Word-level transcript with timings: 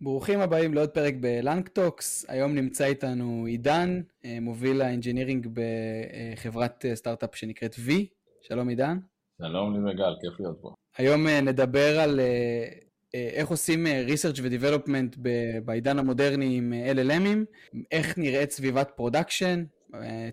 ברוכים 0.00 0.40
הבאים 0.40 0.74
לעוד 0.74 0.88
פרק 0.88 1.14
ב-LangTalks. 1.20 2.24
היום 2.28 2.54
נמצא 2.54 2.84
איתנו 2.84 3.44
עידן, 3.46 4.00
אה, 4.24 4.38
מוביל 4.40 4.82
האנג'ינירינג 4.82 5.48
בחברת 5.52 6.84
אה, 6.84 6.96
סטארט-אפ 6.96 7.36
שנקראת 7.36 7.74
V. 7.74 7.90
שלום 8.42 8.68
עידן. 8.68 8.98
שלום 9.38 9.74
לי 9.74 9.90
וגל, 9.90 10.14
כיף 10.20 10.40
להיות 10.40 10.58
פה. 10.60 10.74
היום 10.96 11.26
אה, 11.26 11.40
נדבר 11.40 12.00
על 12.00 12.20
איך 13.14 13.48
עושים 13.48 13.86
research 13.86 14.40
ו-development 14.42 15.18
בעידן 15.64 15.98
המודרני 15.98 16.56
עם 16.56 16.72
LLMים, 16.94 17.38
איך 17.92 18.18
נראית 18.18 18.50
סביבת 18.50 18.90
production, 18.96 19.64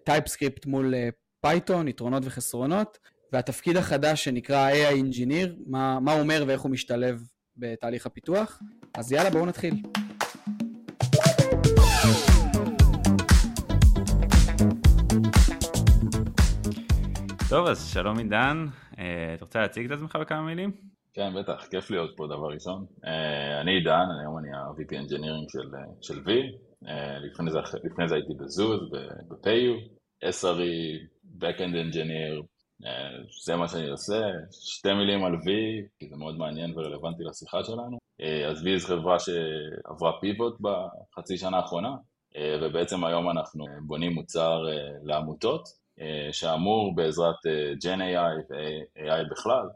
TypeScript 0.03 0.65
מול 0.65 0.93
Python, 1.41 1.87
יתרונות 1.87 2.23
וחסרונות, 2.25 2.99
והתפקיד 3.33 3.77
החדש 3.77 4.23
שנקרא 4.23 4.71
AI 4.71 4.93
Engineer, 4.93 5.49
מה, 5.67 5.99
מה 5.99 6.13
הוא 6.13 6.21
אומר 6.21 6.43
ואיך 6.47 6.61
הוא 6.61 6.71
משתלב 6.71 7.21
בתהליך 7.57 8.05
הפיתוח. 8.05 8.61
אז 8.97 9.11
יאללה, 9.11 9.29
בואו 9.29 9.45
נתחיל. 9.45 9.73
טוב, 17.49 17.67
אז 17.67 17.93
שלום 17.93 18.17
עידן, 18.17 18.65
אה, 18.99 19.33
אתה 19.33 19.45
רוצה 19.45 19.61
להציג 19.61 19.85
את 19.85 19.91
עצמך 19.91 20.15
בכמה 20.15 20.41
מילים? 20.41 20.71
כן, 21.13 21.33
בטח, 21.39 21.67
כיף 21.71 21.91
להיות 21.91 22.13
פה 22.17 22.25
דבר 22.27 22.47
ראשון. 22.53 22.85
אה, 23.05 23.61
אני 23.61 23.71
עידן, 23.71 24.05
היום 24.21 24.37
אני 24.37 24.47
ה-VP 24.53 24.91
Engineering 24.91 25.51
של, 25.51 25.75
אה, 25.75 25.93
של 26.01 26.19
V, 26.19 26.29
לפני 27.31 27.51
זה, 27.51 27.59
לפני 27.83 28.07
זה 28.07 28.15
הייתי 28.15 28.33
בזוז, 28.39 28.91
ב-PayU, 28.91 29.89
SRE, 30.25 31.07
Backend 31.39 31.75
Engineer, 31.85 32.54
זה 33.45 33.55
מה 33.55 33.67
שאני 33.67 33.89
עושה, 33.89 34.21
שתי 34.51 34.93
מילים 34.93 35.25
על 35.25 35.33
V, 35.33 35.47
כי 35.99 36.09
זה 36.09 36.15
מאוד 36.15 36.37
מעניין 36.37 36.73
ורלוונטי 36.75 37.23
לשיחה 37.23 37.63
שלנו. 37.63 37.97
אה, 38.21 38.47
אז 38.47 38.61
V 38.63 38.77
זו 38.77 38.87
חברה 38.87 39.17
שעברה 39.19 40.11
פיבוט 40.21 40.57
בחצי 40.61 41.37
שנה 41.37 41.57
האחרונה, 41.57 41.95
אה, 42.35 42.57
ובעצם 42.61 43.03
היום 43.03 43.29
אנחנו 43.29 43.65
בונים 43.81 44.13
מוצר 44.13 44.65
אה, 44.69 44.89
לעמותות, 45.03 45.85
שאמור 46.31 46.95
בעזרת 46.95 47.35
Gen 47.83 47.99
AI 47.99 48.51
ו-AI 48.53 49.31
בכלל, 49.31 49.69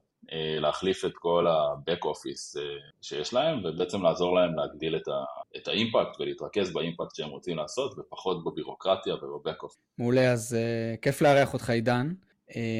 להחליף 0.59 1.05
את 1.05 1.11
כל 1.15 1.47
ה-back 1.47 2.05
office 2.05 2.59
שיש 3.01 3.33
להם, 3.33 3.61
ובעצם 3.65 4.03
לעזור 4.03 4.35
להם 4.35 4.55
להגדיל 4.55 4.95
את, 4.95 5.07
ה- 5.07 5.57
את 5.57 5.67
האימפקט 5.67 6.19
ולהתרכז 6.19 6.73
באימפקט 6.73 7.15
שהם 7.15 7.29
רוצים 7.29 7.57
לעשות, 7.57 7.99
ופחות 7.99 8.43
בבירוקרטיה 8.43 9.13
וב-back 9.15 9.65
office. 9.65 9.81
מעולה, 9.97 10.31
אז 10.31 10.57
כיף 11.01 11.21
לארח 11.21 11.53
אותך 11.53 11.69
עידן. 11.69 12.13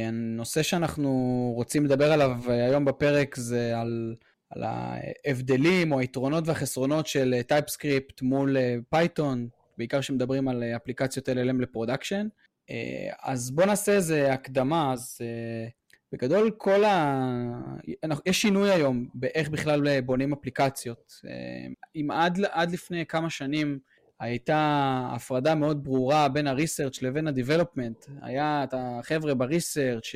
הנושא 0.07 0.63
שאנחנו 0.63 1.11
רוצים 1.55 1.85
לדבר 1.85 2.11
עליו 2.11 2.51
היום 2.51 2.85
בפרק 2.85 3.35
זה 3.35 3.79
על, 3.79 4.15
על 4.49 4.63
ההבדלים 4.63 5.91
או 5.91 5.99
היתרונות 5.99 6.47
והחסרונות 6.47 7.07
של 7.07 7.35
TypeScript 7.47 8.21
מול 8.21 8.57
Python, 8.89 9.47
בעיקר 9.77 9.99
כשמדברים 9.99 10.47
על 10.47 10.63
אפליקציות 10.63 11.29
LLM 11.29 11.61
ל-production. 11.61 12.27
אז 13.23 13.51
בואו 13.51 13.67
נעשה 13.67 13.91
איזה 13.91 14.33
הקדמה, 14.33 14.93
אז 14.93 15.21
בגדול 16.13 16.51
כל 16.57 16.83
ה... 16.83 17.31
יש 18.25 18.41
שינוי 18.41 18.71
היום 18.71 19.07
באיך 19.13 19.49
בכלל 19.49 20.01
בונים 20.01 20.33
אפליקציות. 20.33 21.13
אם 21.95 22.11
עד, 22.11 22.39
עד 22.51 22.71
לפני 22.71 23.05
כמה 23.05 23.29
שנים 23.29 23.79
הייתה 24.19 25.09
הפרדה 25.15 25.55
מאוד 25.55 25.83
ברורה 25.83 26.29
בין 26.29 26.47
ה-research 26.47 26.99
לבין 27.01 27.27
ה-development. 27.27 28.11
היה 28.21 28.63
את 28.63 28.73
החבר'ה 28.77 29.33
ב-research, 29.33 30.15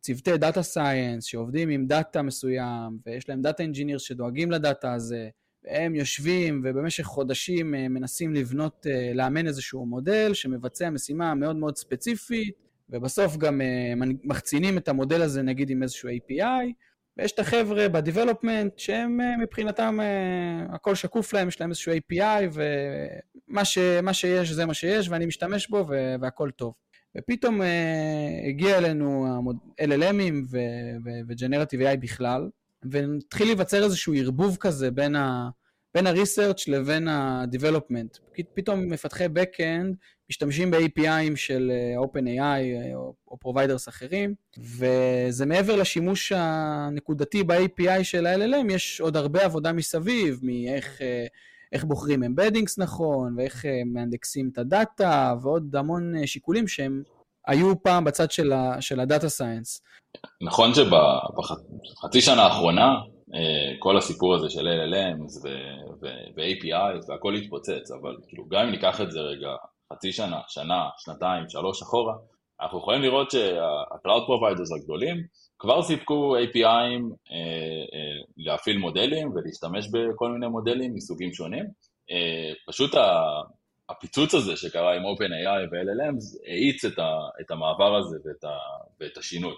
צוותי 0.00 0.38
data 0.38 0.62
science 0.62 1.24
שעובדים 1.24 1.68
עם 1.68 1.86
דאטה 1.86 2.22
מסוים, 2.22 2.98
ויש 3.06 3.28
להם 3.28 3.42
data 3.42 3.62
engineers 3.62 4.02
שדואגים 4.02 4.50
לדאטה 4.50 4.92
הזה, 4.92 5.28
והם 5.64 5.94
יושבים 5.94 6.62
ובמשך 6.64 7.04
חודשים 7.04 7.74
אה, 7.74 7.88
מנסים 7.88 8.34
לבנות, 8.34 8.86
אה, 8.90 9.12
לאמן 9.14 9.46
איזשהו 9.46 9.86
מודל 9.86 10.34
שמבצע 10.34 10.90
משימה 10.90 11.34
מאוד 11.34 11.56
מאוד 11.56 11.76
ספציפית, 11.76 12.54
ובסוף 12.90 13.36
גם 13.36 13.60
אה, 13.60 13.92
מחצינים 14.24 14.78
את 14.78 14.88
המודל 14.88 15.22
הזה 15.22 15.42
נגיד 15.42 15.70
עם 15.70 15.82
איזשהו 15.82 16.08
API, 16.08 16.72
ויש 17.18 17.32
את 17.32 17.38
החבר'ה 17.38 17.88
ב-development 17.88 18.72
שהם 18.76 19.20
אה, 19.20 19.36
מבחינתם 19.36 19.98
אה, 20.00 20.74
הכל 20.74 20.94
שקוף 20.94 21.32
להם, 21.32 21.48
יש 21.48 21.60
להם 21.60 21.70
איזשהו 21.70 21.92
API 21.92 22.58
ומה 23.48 23.64
ש, 23.64 23.78
שיש 24.12 24.50
זה 24.50 24.66
מה 24.66 24.74
שיש 24.74 25.08
ואני 25.08 25.26
משתמש 25.26 25.68
בו 25.68 25.86
והכל 26.20 26.50
טוב. 26.50 26.74
ופתאום 27.18 27.60
uh, 27.60 27.64
הגיע 28.48 28.78
אלינו 28.78 29.26
LLMים 29.80 30.34
ו-Generative 30.50 31.80
AI 31.80 31.96
בכלל, 32.00 32.48
והתחיל 32.82 33.46
להיווצר 33.46 33.84
איזשהו 33.84 34.14
ערבוב 34.14 34.56
כזה 34.60 34.90
בין 34.90 35.16
ה... 35.16 35.48
בין 35.96 36.06
ה-research 36.06 36.64
לבין 36.68 37.08
ה-development. 37.08 38.18
פתאום 38.54 38.88
מפתחי 38.88 39.24
backend 39.26 39.94
משתמשים 40.30 40.70
ב-APIים 40.70 41.36
של 41.36 41.70
אה, 41.70 42.04
OpenAI 42.04 42.40
אה, 42.40 42.94
או, 42.94 43.14
או 43.30 43.36
providers 43.44 43.88
אחרים, 43.88 44.34
וזה 44.58 45.46
מעבר 45.46 45.76
לשימוש 45.76 46.32
הנקודתי 46.36 47.42
ב-API 47.42 48.02
של 48.04 48.26
ה-LLM, 48.26 48.72
יש 48.72 49.00
עוד 49.00 49.16
הרבה 49.16 49.44
עבודה 49.44 49.72
מסביב, 49.72 50.40
מאיך 50.42 51.02
אה, 51.02 51.26
איך 51.72 51.84
בוחרים 51.84 52.22
embeddings 52.22 52.74
נכון, 52.78 53.34
ואיך 53.38 53.64
מאנדקסים 53.86 54.50
את 54.52 54.58
הדאטה, 54.58 55.34
ועוד 55.42 55.76
המון 55.76 56.26
שיקולים 56.26 56.68
שהם 56.68 57.02
היו 57.46 57.82
פעם 57.82 58.04
בצד 58.04 58.30
של 58.80 59.00
הדאטה 59.00 59.28
סיינס. 59.28 59.82
נכון 60.42 60.74
שבחצי 60.74 62.20
שנה 62.20 62.42
האחרונה, 62.42 62.94
כל 63.78 63.96
הסיפור 63.96 64.34
הזה 64.34 64.50
של 64.50 64.68
LLMs 64.68 65.46
ו-API 66.02 67.08
והכל 67.08 67.34
התפוצץ, 67.34 67.90
אבל 67.90 68.16
כאילו 68.28 68.48
גם 68.48 68.60
אם 68.60 68.70
ניקח 68.70 69.00
את 69.00 69.10
זה 69.10 69.20
רגע 69.20 69.48
חצי 69.92 70.12
שנה, 70.12 70.40
שנה, 70.48 70.88
שנתיים, 70.98 71.48
שלוש 71.48 71.82
אחורה, 71.82 72.14
אנחנו 72.60 72.78
יכולים 72.78 73.02
לראות 73.02 73.30
שה-Cloud 73.30 74.24
Providers 74.28 74.80
הגדולים 74.80 75.16
כבר 75.58 75.82
סיפקו 75.82 76.36
API'ים 76.36 77.02
אה, 77.32 77.36
אה, 77.94 78.24
להפעיל 78.36 78.78
מודלים 78.78 79.30
ולהשתמש 79.30 79.88
בכל 79.88 80.30
מיני 80.30 80.48
מודלים 80.48 80.94
מסוגים 80.94 81.32
שונים. 81.32 81.64
אה, 82.10 82.52
פשוט 82.66 82.90
הפיצוץ 83.88 84.34
הזה 84.34 84.56
שקרה 84.56 84.96
עם 84.96 85.02
OpenAI 85.02 85.68
ו-LLMs 85.72 86.50
האיץ 86.50 86.84
את, 86.84 86.98
את 87.40 87.50
המעבר 87.50 87.96
הזה 87.96 88.16
ואת, 88.24 88.50
ואת 89.00 89.18
השינוי. 89.18 89.54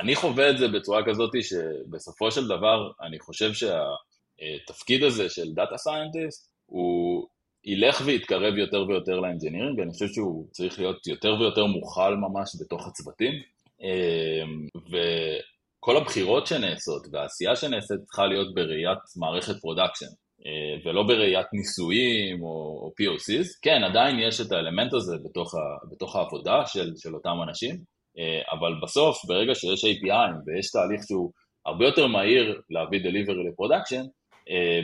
אני 0.00 0.16
חווה 0.16 0.50
את 0.50 0.58
זה 0.58 0.68
בצורה 0.68 1.06
כזאת 1.06 1.30
שבסופו 1.42 2.30
של 2.30 2.46
דבר 2.46 2.90
אני 3.02 3.18
חושב 3.18 3.50
שהתפקיד 3.52 5.02
הזה 5.02 5.28
של 5.28 5.46
Data 5.56 5.74
Scientist 5.74 6.48
הוא 6.66 7.26
ילך 7.64 8.02
ויתקרב 8.04 8.56
יותר 8.56 8.84
ויותר 8.88 9.20
לאנג'ינירינג, 9.20 9.80
אני 9.80 9.92
חושב 9.92 10.08
שהוא 10.08 10.46
צריך 10.50 10.78
להיות 10.78 11.06
יותר 11.06 11.34
ויותר 11.40 11.66
מוכל 11.66 12.16
ממש 12.16 12.56
בתוך 12.60 12.86
הצוותים, 12.86 13.32
אמ, 13.80 14.66
וכל 14.90 15.96
הבחירות 15.96 16.46
שנעשות 16.46 17.06
והעשייה 17.12 17.56
שנעשית 17.56 18.00
צריכה 18.04 18.26
להיות 18.26 18.54
בראיית 18.54 18.98
מערכת 19.16 19.54
production, 19.60 20.06
אה, 20.46 20.80
ולא 20.84 21.02
בראיית 21.02 21.46
ניסויים 21.52 22.42
או, 22.42 22.48
או 22.48 22.92
POCs. 23.00 23.48
כן, 23.62 23.84
עדיין 23.84 24.18
יש 24.18 24.40
את 24.40 24.52
האלמנט 24.52 24.94
הזה 24.94 25.16
בתוך, 25.24 25.54
ה, 25.54 25.58
בתוך 25.90 26.16
העבודה 26.16 26.66
של, 26.66 26.92
של 26.96 27.14
אותם 27.14 27.36
אנשים, 27.48 27.95
אבל 28.52 28.74
בסוף, 28.82 29.24
ברגע 29.24 29.54
שיש 29.54 29.84
API 29.84 30.32
ויש 30.46 30.70
תהליך 30.70 31.00
שהוא 31.08 31.32
הרבה 31.66 31.84
יותר 31.84 32.06
מהיר 32.06 32.60
להביא 32.70 33.00
delivery 33.00 33.48
ל-production, 33.52 34.02
אה, 34.50 34.80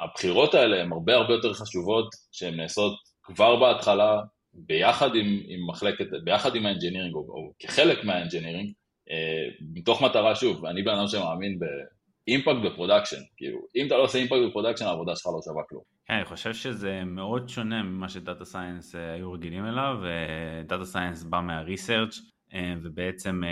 הבחירות 0.00 0.54
האלה 0.54 0.82
הן 0.82 0.92
הרבה 0.92 1.14
הרבה 1.14 1.34
יותר 1.34 1.54
חשובות, 1.54 2.08
שהן 2.32 2.54
נעשות 2.56 2.92
כבר 3.22 3.56
בהתחלה, 3.56 4.20
ביחד 4.54 5.14
עם, 5.14 5.40
עם 5.46 5.70
מחלקת, 5.70 6.06
ביחד 6.24 6.56
עם 6.56 6.66
האנג'ינירינג, 6.66 7.14
או, 7.14 7.20
או 7.20 7.52
כחלק 7.58 8.04
מהאנג'ינירינג, 8.04 8.72
אה, 9.10 9.66
מתוך 9.74 10.02
מטרה, 10.02 10.34
שוב, 10.34 10.64
אני 10.64 10.82
בן 10.82 10.94
אדם 10.94 11.06
שמאמין 11.06 11.58
ב-impact 11.58 12.56
ב-production, 12.64 13.20
כאילו, 13.36 13.58
אם 13.76 13.86
אתה 13.86 13.96
לא 13.96 14.02
עושה 14.02 14.18
impact 14.18 14.38
ב-production, 14.48 14.84
העבודה 14.84 15.16
שלך 15.16 15.26
לא 15.26 15.40
שווה 15.44 15.62
כלום. 15.68 15.82
כן, 16.06 16.14
אני 16.14 16.24
חושב 16.24 16.54
שזה 16.54 17.02
מאוד 17.06 17.48
שונה 17.48 17.82
ממה 17.82 18.08
ש 18.08 18.20
data 18.20 18.44
science 18.44 18.94
אה, 18.94 19.12
היו 19.12 19.32
רגילים 19.32 19.66
אליו, 19.66 19.96
ו-data 20.02 20.84
science 20.84 21.22
בא 21.22 21.40
מה-research 21.40 22.18
אה, 22.18 22.33
ובעצם 22.82 23.42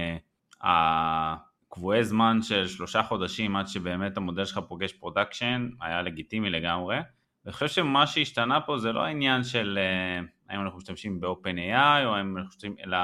אה, 0.64 1.36
קבועי 1.68 2.04
זמן 2.04 2.42
של 2.42 2.66
שלושה 2.66 3.02
חודשים 3.02 3.56
עד 3.56 3.66
שבאמת 3.66 4.16
המודל 4.16 4.44
שלך 4.44 4.60
פוגש 4.68 4.92
production 4.92 5.68
היה 5.80 6.02
לגיטימי 6.02 6.50
לגמרי. 6.50 6.96
ואני 7.44 7.52
חושב 7.52 7.68
שמה 7.68 8.06
שהשתנה 8.06 8.60
פה 8.60 8.78
זה 8.78 8.92
לא 8.92 9.00
העניין 9.00 9.44
של 9.44 9.78
uh, 9.78 10.50
האם 10.52 10.60
אנחנו 10.60 10.78
משתמשים 10.78 11.20
ב-OpenAI 11.20 12.04
או 12.04 12.14
האם 12.14 12.36
אנחנו 12.36 12.48
משתמשים, 12.48 12.76
אלא 12.86 12.98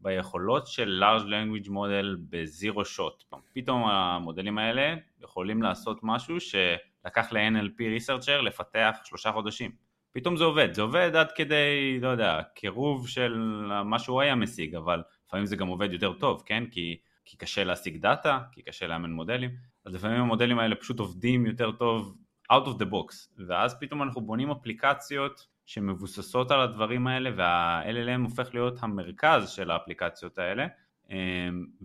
ביכולות 0.00 0.66
של 0.66 1.02
large 1.04 1.22
language 1.22 1.68
model 1.68 2.16
בזירו 2.30 2.84
שוט. 2.84 3.24
פתאום 3.52 3.84
המודלים 3.84 4.58
האלה 4.58 4.94
יכולים 5.22 5.62
לעשות 5.62 6.00
משהו 6.02 6.36
שלקח 6.40 7.32
ל-NLP 7.32 7.78
researcher 7.78 8.42
לפתח 8.42 8.96
שלושה 9.04 9.32
חודשים. 9.32 9.70
פתאום 10.12 10.36
זה 10.36 10.44
עובד, 10.44 10.72
זה 10.72 10.82
עובד 10.82 11.16
עד 11.16 11.32
כדי, 11.32 11.98
לא 12.00 12.08
יודע, 12.08 12.40
קירוב 12.54 13.08
של 13.08 13.38
מה 13.84 13.98
שהוא 13.98 14.20
היה 14.20 14.34
משיג, 14.34 14.74
אבל 14.74 15.02
לפעמים 15.26 15.46
זה 15.46 15.56
גם 15.56 15.68
עובד 15.68 15.92
יותר 15.92 16.12
טוב, 16.12 16.42
כן? 16.46 16.64
כי 16.70 16.96
כי 17.24 17.36
קשה 17.36 17.64
להשיג 17.64 17.96
דאטה, 17.96 18.40
כי 18.52 18.62
קשה 18.62 18.86
לאמן 18.86 19.10
מודלים, 19.10 19.50
אז 19.84 19.94
לפעמים 19.94 20.20
המודלים 20.20 20.58
האלה 20.58 20.74
פשוט 20.74 20.98
עובדים 20.98 21.46
יותר 21.46 21.72
טוב 21.72 22.16
out 22.52 22.66
of 22.66 22.80
the 22.80 22.84
box, 22.84 23.42
ואז 23.46 23.76
פתאום 23.80 24.02
אנחנו 24.02 24.20
בונים 24.20 24.50
אפליקציות 24.50 25.46
שמבוססות 25.66 26.50
על 26.50 26.60
הדברים 26.60 27.06
האלה 27.06 27.30
וה-LLM 27.36 28.20
הופך 28.24 28.54
להיות 28.54 28.78
המרכז 28.82 29.50
של 29.50 29.70
האפליקציות 29.70 30.38
האלה 30.38 30.66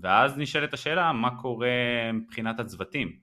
ואז 0.02 0.38
נשאלת 0.38 0.74
השאלה 0.74 1.14
מה 1.14 1.42
קורה 1.42 1.68
מבחינת 2.14 2.60
הצוותים, 2.60 3.20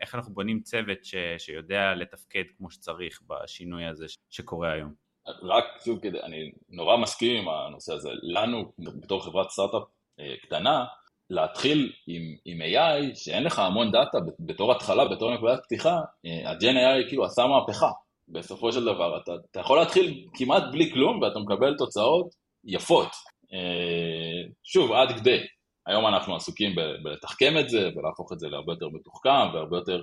איך 0.00 0.14
אנחנו 0.14 0.34
בונים 0.34 0.60
צוות 0.60 1.04
ש, 1.04 1.14
שיודע 1.38 1.94
לתפקד 1.94 2.44
כמו 2.56 2.70
שצריך 2.70 3.20
בשינוי 3.26 3.84
הזה 3.84 4.06
שקורה 4.30 4.72
היום. 4.72 5.03
רק 5.26 5.64
שוב 5.84 5.98
כדי, 6.02 6.20
אני 6.22 6.52
נורא 6.68 6.96
מסכים 6.96 7.36
עם 7.36 7.48
הנושא 7.48 7.92
הזה, 7.92 8.10
לנו 8.22 8.72
בתור 8.78 9.24
חברת 9.24 9.50
סטארט-אפ 9.50 9.82
אה, 10.20 10.34
קטנה, 10.42 10.84
להתחיל 11.30 11.92
עם, 12.06 12.22
עם 12.44 12.58
AI 12.62 13.14
שאין 13.14 13.44
לך 13.44 13.58
המון 13.58 13.92
דאטה 13.92 14.18
בתור 14.38 14.72
התחלה, 14.72 15.04
בתור 15.08 15.34
נקודת 15.34 15.60
פתיחה, 15.64 16.00
אה, 16.26 16.50
הג'ן 16.50 16.76
AI 16.76 17.08
כאילו 17.08 17.24
עשה 17.24 17.42
מהפכה 17.46 17.90
בסופו 18.28 18.72
של 18.72 18.84
דבר, 18.84 19.18
אתה, 19.22 19.32
אתה 19.50 19.60
יכול 19.60 19.78
להתחיל 19.78 20.26
כמעט 20.34 20.62
בלי 20.72 20.92
כלום 20.92 21.22
ואתה 21.22 21.38
מקבל 21.38 21.76
תוצאות 21.78 22.34
יפות. 22.64 23.08
אה, 23.52 24.50
שוב, 24.64 24.92
עד 24.92 25.18
כדי. 25.18 25.38
היום 25.86 26.06
אנחנו 26.06 26.36
עסוקים 26.36 26.74
בלתחכם 27.02 27.58
את 27.60 27.68
זה 27.68 27.90
ולהפוך 27.96 28.32
את 28.32 28.38
זה 28.38 28.48
להרבה 28.48 28.72
יותר 28.72 28.88
מתוחכם 28.92 29.54
והרבה 29.54 29.76
יותר 29.76 29.96
אה, 29.96 30.00
אה, 30.00 30.02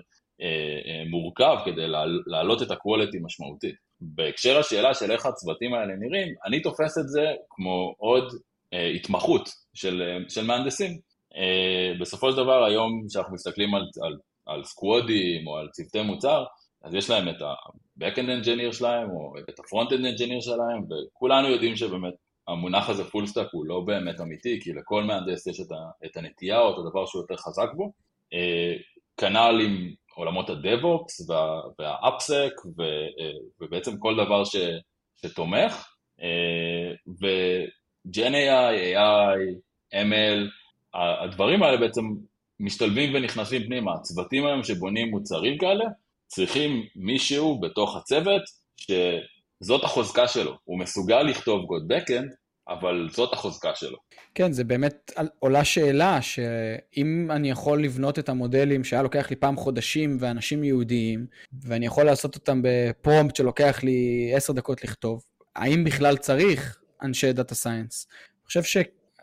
מורכב 1.10 1.56
כדי 1.66 1.88
להעלות 2.28 2.62
את 2.62 2.72
הקוולטי 2.72 3.18
משמעותית. 3.22 3.76
בהקשר 4.02 4.60
השאלה 4.60 4.94
של 4.94 5.12
איך 5.12 5.26
הצוותים 5.26 5.74
האלה 5.74 5.94
נראים, 6.00 6.34
אני 6.46 6.62
תופס 6.62 6.98
את 6.98 7.10
זה 7.10 7.26
כמו 7.50 7.96
עוד 7.98 8.34
אה, 8.74 8.88
התמחות 8.88 9.50
של, 9.74 10.02
אה, 10.02 10.30
של 10.30 10.46
מהנדסים. 10.46 11.00
אה, 11.36 11.94
בסופו 12.00 12.32
של 12.32 12.38
דבר 12.38 12.64
היום 12.64 13.06
כשאנחנו 13.10 13.34
מסתכלים 13.34 13.76
על, 13.76 13.82
על, 14.02 14.18
על 14.46 14.64
סקוודים 14.64 15.48
או 15.48 15.58
על 15.58 15.68
צוותי 15.72 16.02
מוצר, 16.02 16.44
אז 16.84 16.96
יש 16.96 17.10
להם 17.10 17.30
את 17.30 17.42
ה-Backend 17.42 18.44
Engineer 18.44 18.74
שלהם 18.74 19.10
או 19.10 19.34
את 19.50 19.60
ה-Frontend 19.60 20.18
Engineer 20.18 20.42
שלהם 20.42 20.84
וכולנו 20.90 21.48
יודעים 21.48 21.76
שבאמת 21.76 22.14
המונח 22.48 22.90
הזה 22.90 23.04
full 23.04 23.28
stack 23.28 23.48
הוא 23.52 23.66
לא 23.66 23.80
באמת 23.80 24.22
אמיתי 24.22 24.60
כי 24.62 24.74
לכל 24.74 25.04
מהנדס 25.04 25.48
יש 25.48 25.60
את, 25.60 25.72
ה, 25.72 26.06
את 26.06 26.18
הנטייה 26.18 26.60
או 26.60 26.74
את 26.74 26.78
הדבר 26.78 27.06
שהוא 27.06 27.22
יותר 27.22 27.38
חזק 27.38 27.68
בו 27.76 27.92
אה, 28.34 28.74
כנ"ל 29.18 29.62
עם 29.66 29.94
עולמות 30.16 30.50
ה-DevOps 30.50 31.30
וה-AppSec 31.80 32.52
ובעצם 33.62 33.98
כל 33.98 34.16
דבר 34.26 34.44
ש, 34.44 34.56
שתומך 35.16 35.88
אה, 36.22 36.94
ו-GNAI, 37.22 38.96
AI, 38.96 39.40
ML, 39.94 40.50
הדברים 40.94 41.64
האלה 41.64 41.78
בעצם 41.78 42.02
משתלבים 42.60 43.14
ונכנסים 43.14 43.64
פנימה. 43.64 43.94
הצוותים 43.94 44.46
היום 44.46 44.64
שבונים 44.64 45.10
מוצרים 45.10 45.58
כאלה 45.58 45.86
צריכים 46.28 46.86
מישהו 46.96 47.60
בתוך 47.60 47.96
הצוות 47.96 48.42
שזאת 48.78 49.84
החוזקה 49.84 50.28
שלו, 50.28 50.58
הוא 50.64 50.80
מסוגל 50.80 51.22
לכתוב 51.22 51.66
קוד 51.68 51.92
backend, 51.92 52.41
אבל 52.68 53.08
זאת 53.12 53.34
החוזקה 53.34 53.76
שלו. 53.76 53.98
כן, 54.36 54.52
זה 54.52 54.64
באמת 54.64 55.12
עולה 55.40 55.66
שאלה 55.66 56.22
שאם 56.22 57.28
אני 57.32 57.50
יכול 57.50 57.84
לבנות 57.84 58.20
את 58.20 58.30
המודלים 58.30 58.84
שהיה 58.84 59.04
לוקח 59.04 59.30
לי 59.30 59.36
פעם 59.36 59.56
חודשים 59.56 60.18
ואנשים 60.20 60.64
יהודיים, 60.64 61.26
ואני 61.64 61.86
יכול 61.86 62.04
לעשות 62.04 62.36
אותם 62.36 62.62
ב-prompt 62.64 63.36
שלוקח 63.36 63.80
לי 63.84 64.32
עשר 64.36 64.54
דקות 64.54 64.84
לכתוב, 64.84 65.24
האם 65.56 65.84
בכלל 65.84 66.18
צריך 66.18 66.80
אנשי 67.02 67.34
data 67.34 67.56
science? 67.56 68.08
אני 68.12 68.46
חושב 68.46 68.64
ש... 68.64 68.78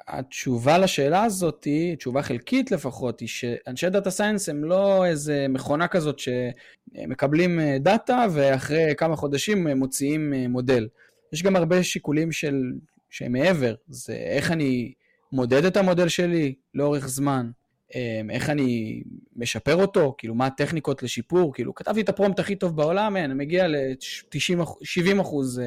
התשובה 0.08 0.78
לשאלה 0.78 1.24
הזאת, 1.24 1.64
היא, 1.64 1.96
תשובה 1.96 2.22
חלקית 2.22 2.70
לפחות, 2.70 3.20
היא 3.20 3.28
שאנשי 3.28 3.90
data 3.90 4.10
science 4.10 4.48
הם 4.48 4.64
לא 4.64 5.06
איזה 5.06 5.46
מכונה 5.48 5.88
כזאת 5.88 6.18
שמקבלים 6.18 7.60
אה, 7.60 7.76
דאטה 7.78 8.26
ואחרי 8.32 8.94
כמה 8.96 9.16
חודשים 9.16 9.68
מוציאים 9.68 10.34
אה, 10.34 10.48
מודל. 10.48 10.88
יש 11.32 11.42
גם 11.42 11.56
הרבה 11.56 11.82
שיקולים 11.82 12.32
של, 12.32 12.62
שהם 13.10 13.32
מעבר, 13.32 13.74
זה 13.88 14.14
איך 14.14 14.50
אני 14.50 14.92
מודד 15.32 15.64
את 15.64 15.76
המודל 15.76 16.08
שלי 16.08 16.54
לאורך 16.74 17.08
זמן, 17.08 17.50
אה, 17.94 18.20
איך 18.30 18.50
אני 18.50 19.02
משפר 19.36 19.74
אותו, 19.74 20.14
כאילו 20.18 20.34
מה 20.34 20.46
הטכניקות 20.46 21.02
לשיפור, 21.02 21.54
כאילו 21.54 21.74
כתבתי 21.74 22.00
את 22.00 22.08
הפרומפט 22.08 22.38
הכי 22.38 22.56
טוב 22.56 22.76
בעולם, 22.76 23.16
אני 23.16 23.34
מגיע 23.34 23.68
ל-70 23.68 25.20
אחוז 25.20 25.62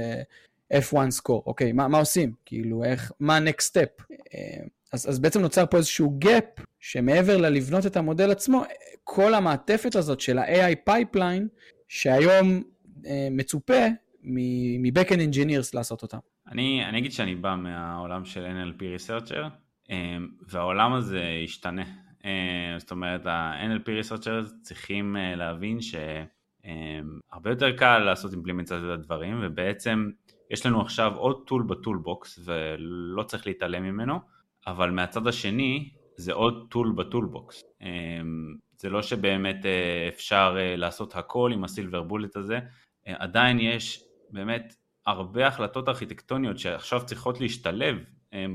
F1 0.74 0.96
score, 0.96 1.30
אוקיי, 1.46 1.72
מה, 1.72 1.88
מה 1.88 1.98
עושים? 1.98 2.34
כאילו, 2.46 2.84
איך, 2.84 3.12
מה 3.20 3.38
ה-next 3.38 3.64
step? 3.72 4.04
אה, 4.34 4.64
אז, 4.94 5.10
אז 5.10 5.20
בעצם 5.20 5.42
נוצר 5.42 5.66
פה 5.66 5.78
איזשהו 5.78 6.20
gap, 6.26 6.64
שמעבר 6.80 7.38
ללבנות 7.38 7.86
את 7.86 7.98
המודל 7.98 8.32
עצמו, 8.32 8.64
כל 9.04 9.34
המעטפת 9.34 9.96
הזאת 9.96 10.20
של 10.20 10.38
ה-AI 10.38 10.90
pipeline, 10.90 11.44
שהיום 11.88 12.64
אה, 13.06 13.28
מצופה 13.32 13.86
מ-Backend 14.24 15.34
Engineers 15.34 15.70
לעשות 15.74 16.02
אותם. 16.02 16.18
אני, 16.52 16.86
אני 16.86 16.98
אגיד 16.98 17.12
שאני 17.12 17.36
בא 17.36 17.56
מהעולם 17.56 18.26
של 18.26 18.46
NLP 18.46 18.82
Researcher, 18.82 19.44
אה, 19.92 20.18
והעולם 20.48 20.94
הזה 20.94 21.24
השתנה. 21.44 21.84
אה, 22.26 22.76
זאת 22.78 22.92
אומרת, 22.92 23.26
ה-NLP 23.26 23.86
Researchers 23.86 24.54
צריכים 24.62 25.16
להבין 25.36 25.78
שהרבה 25.82 27.50
יותר 27.50 27.78
קל 27.78 28.00
לעשות 28.00 28.34
אימפלימנטציה 28.34 28.78
לדברים, 28.78 29.40
ובעצם 29.42 30.10
יש 30.52 30.66
לנו 30.66 30.82
עכשיו 30.82 31.16
עוד 31.16 31.44
tool 31.46 31.64
ב-toolbox 31.64 32.40
ולא 32.46 33.24
צריך 33.24 33.48
להתעלם 33.48 33.84
ממנו, 33.84 34.20
אבל 34.68 34.90
מהצד 34.92 35.28
השני 35.28 35.90
זה 36.16 36.34
עוד 36.34 36.68
tool 36.70 36.92
ב-toolbox. 36.92 37.64
אמ, 37.82 38.56
זה 38.78 38.90
לא 38.90 39.02
שבאמת 39.02 39.66
אה, 39.66 40.08
אפשר 40.08 40.56
אה, 40.60 40.76
לעשות 40.76 41.16
הכל 41.16 41.52
עם 41.54 41.64
ה-silver 41.64 42.04
bullet 42.04 42.36
הזה, 42.36 42.60
אה, 43.08 43.14
עדיין 43.18 43.60
יש 43.60 44.04
באמת 44.34 44.76
הרבה 45.08 45.48
החלטות 45.48 45.90
ארכיטקטוניות 45.90 46.60
שעכשיו 46.60 47.06
צריכות 47.06 47.40
להשתלב 47.40 47.98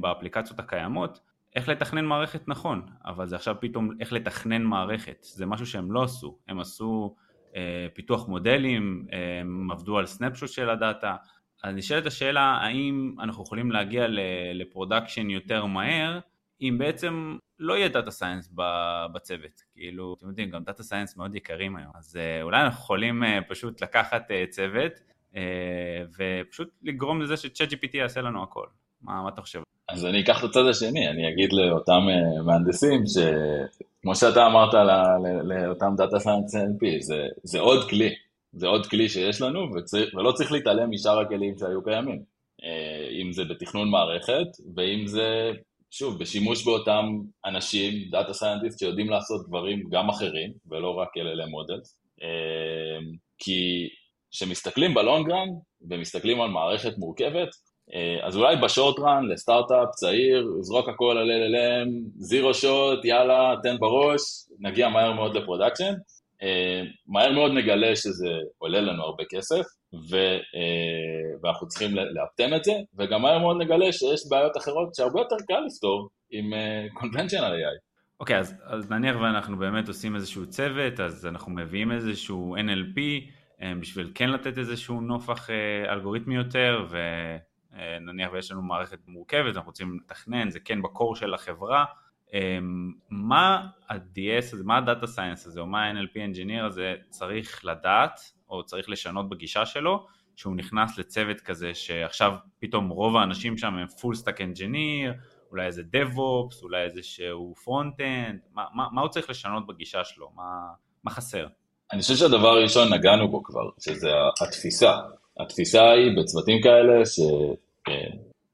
באפליקציות 0.01 0.59
הקיימות, 0.59 1.21
איך 1.57 1.69
לתכנן 1.69 2.05
מערכת 2.05 2.49
נכון, 2.49 2.87
אבל 3.05 3.29
זה 3.29 3.37
עכשיו 3.37 3.57
פתאום 3.61 3.91
איך 4.01 4.13
לתכנן 4.13 4.63
מערכת, 4.63 5.17
זה 5.23 5.47
משהו 5.47 5.67
שהם 5.67 5.93
לא 5.93 6.03
עשו, 6.03 6.39
הם 6.49 6.61
עשו 6.61 7.17
פיתוח 7.95 8.29
מודלים, 8.29 9.07
הם 9.41 9.71
עבדו 9.71 9.99
על 9.99 10.07
snapshot 10.07 10.49
של 10.49 10.71
הדאטה, 10.71 11.17
אז 11.65 11.75
נשאלת 11.75 12.07
השאלה 12.07 12.41
האם 12.41 13.15
אנחנו 13.21 13.43
יכולים 13.43 13.73
להגיע 13.73 14.07
ל-production 14.55 15.31
יותר 15.31 15.67
מהר 15.67 16.21
אם 16.61 16.77
בעצם 16.79 17.37
לא 17.59 17.75
יהיה 17.75 17.89
data 17.89 18.11
science 18.11 18.53
בצוות, 19.13 19.63
כאילו, 19.75 20.15
אתם 20.19 20.29
יודעים, 20.29 20.51
גם 20.51 20.65
data 20.65 20.83
science 20.83 21.17
מאוד 21.17 21.35
יקרים 21.35 21.77
היום, 21.77 21.93
אז 21.95 22.17
אה, 22.17 22.43
אולי 22.43 22.61
אנחנו 22.61 22.83
יכולים 22.83 23.25
אה, 23.25 23.39
פשוט 23.49 23.83
לקחת 23.83 24.31
אה, 24.31 24.45
צוות 24.51 24.93
ופשוט 26.17 26.69
לגרום 26.83 27.23
לזה 27.23 27.37
שצ'אט 27.37 27.73
GPT 27.73 27.97
יעשה 27.97 28.21
לנו 28.21 28.43
הכל, 28.43 28.67
מה, 29.03 29.23
מה 29.23 29.29
אתה 29.29 29.43
חושב? 29.43 29.61
אז 29.89 30.07
אני 30.07 30.21
אקח 30.21 30.45
את 30.45 30.49
הצד 30.51 30.67
השני, 30.71 31.09
אני 31.09 31.29
אגיד 31.29 31.53
לאותם 31.53 32.01
מהנדסים 32.47 33.03
שכמו 33.07 34.15
שאתה 34.15 34.47
אמרת 34.47 34.75
לאותם 35.45 35.95
data 35.97 36.19
science 36.19 36.55
NLP, 36.55 36.87
זה, 37.01 37.27
זה 37.43 37.61
עוד 37.61 37.89
כלי, 37.89 38.15
זה 38.53 38.67
עוד 38.67 38.87
כלי 38.87 39.09
שיש 39.09 39.41
לנו, 39.41 39.75
וצריך, 39.75 40.15
ולא 40.15 40.33
צריך 40.33 40.53
להתעלם 40.53 40.91
משאר 40.91 41.19
הכלים 41.19 41.59
שהיו 41.59 41.85
קיימים. 41.85 42.23
אה, 42.65 43.09
אם 43.23 43.33
זה 43.33 43.45
בתכנון 43.45 43.91
מערכת, 43.91 44.47
ואם 44.77 45.07
זה, 45.07 45.51
שוב, 45.91 46.19
בשימוש 46.19 46.65
באותם 46.65 47.05
אנשים, 47.45 47.93
data 48.11 48.33
scientist, 48.33 48.79
שיודעים 48.79 49.11
לעשות 49.11 49.49
דברים 49.49 49.83
גם 49.91 50.09
אחרים, 50.09 50.53
ולא 50.71 50.91
רק 50.91 51.09
LLM 51.17 51.51
models. 51.51 52.01
אה, 52.23 52.99
כי 54.39 54.45
כשמסתכלים 54.45 54.95
ב-long 54.95 55.27
run, 55.27 55.49
ומסתכלים 55.91 56.41
על 56.41 56.51
מערכת 56.51 56.99
מורכבת, 56.99 57.49
אה, 57.95 58.27
אז 58.27 58.37
אולי 58.37 58.57
ב-short 58.57 58.99
run 58.99 59.27
לסטארט-אפ 59.29 59.91
צעיר, 59.91 60.49
זרוק 60.61 60.89
הכל 60.89 61.19
על 61.19 61.31
LLM, 61.31 61.89
zero 62.19 62.55
shot, 62.55 63.05
יאללה, 63.05 63.55
תן 63.63 63.77
בראש, 63.79 64.21
נגיע 64.61 64.89
מהר 64.89 65.13
מאוד 65.13 65.37
ל-production. 65.37 65.93
אה, 66.43 66.83
מהר 67.07 67.33
מאוד 67.33 67.53
נגלה 67.53 67.97
שזה 67.97 68.29
עולה 68.59 68.81
לנו 68.81 69.03
הרבה 69.03 69.25
כסף, 69.31 69.65
ו, 70.11 70.17
אה, 70.17 71.39
ואנחנו 71.43 71.69
צריכים 71.69 71.97
לאפטם 71.97 72.55
את 72.57 72.65
זה, 72.65 72.73
וגם 72.99 73.23
מהר 73.23 73.39
מאוד 73.39 73.57
נגלה 73.61 73.93
שיש 73.93 74.21
בעיות 74.31 74.57
אחרות 74.57 74.95
שהרבה 74.95 75.21
יותר 75.21 75.37
קל 75.49 75.61
לפתור 75.67 76.09
עם 76.31 76.53
conventional 76.99 77.53
AI. 77.53 77.87
אוקיי, 78.21 78.39
אז, 78.39 78.55
אז 78.65 78.91
נניח 78.91 79.17
ואנחנו 79.17 79.59
באמת 79.59 79.89
עושים 79.89 80.17
איזשהו 80.17 80.47
צוות, 80.47 81.01
אז 81.01 81.27
אנחנו 81.27 81.53
מביאים 81.53 81.93
איזשהו 81.93 82.57
NLP 82.57 83.01
בשביל 83.61 84.13
כן 84.15 84.31
לתת 84.31 84.59
איזשהו 84.59 85.01
נופח 85.01 85.51
אלגוריתמי 85.91 86.35
יותר, 86.35 86.87
ונניח 86.91 88.33
ויש 88.33 88.51
לנו 88.51 88.63
מערכת 88.63 88.99
מורכבת, 89.09 89.57
אנחנו 89.57 89.69
רוצים 89.69 89.99
לתכנן, 90.01 90.51
זה 90.51 90.61
כן 90.61 90.83
בקור 90.83 91.17
של 91.17 91.35
החברה, 91.35 91.85
מה 93.11 93.69
ה-DS 93.89 94.53
הזה, 94.53 94.65
מה 94.65 94.77
ה-Data 94.77 95.05
Science 95.05 95.47
הזה, 95.47 95.61
או 95.61 95.67
מה 95.67 95.85
ה-NLP 95.85 96.15
Engineer 96.15 96.65
הזה 96.65 96.95
צריך 97.09 97.65
לדעת, 97.65 98.21
או 98.49 98.65
צריך 98.65 98.91
לשנות 98.91 99.29
בגישה 99.29 99.67
שלו, 99.67 100.07
שהוא 100.37 100.57
נכנס 100.57 100.99
לצוות 100.99 101.41
כזה 101.41 101.75
שעכשיו 101.75 102.35
פתאום 102.59 102.89
רוב 102.89 103.17
האנשים 103.17 103.59
שם 103.59 103.75
הם 103.75 103.87
full 103.87 104.17
stack 104.23 104.39
engineer, 104.39 105.15
אולי 105.51 105.67
איזה 105.67 105.83
DevOps, 105.83 106.63
אולי 106.63 106.83
איזה 106.83 107.03
שהוא 107.03 107.57
front-end, 107.57 108.37
מה, 108.53 108.65
מה, 108.75 108.87
מה 108.93 109.01
הוא 109.01 109.09
צריך 109.09 109.31
לשנות 109.31 109.67
בגישה 109.67 110.05
שלו, 110.05 110.31
מה, 110.35 110.69
מה 111.05 111.11
חסר? 111.11 111.47
אני 111.93 112.03
חושב 112.03 112.15
שהדבר 112.17 112.49
הראשון 112.49 112.93
נגענו 112.93 113.29
בו 113.29 113.43
כבר, 113.43 113.71
שזה 113.81 114.11
התפיסה. 114.43 114.93
התפיסה 115.41 115.91
היא 115.91 116.19
בצוותים 116.19 116.63
כאלה 116.63 117.03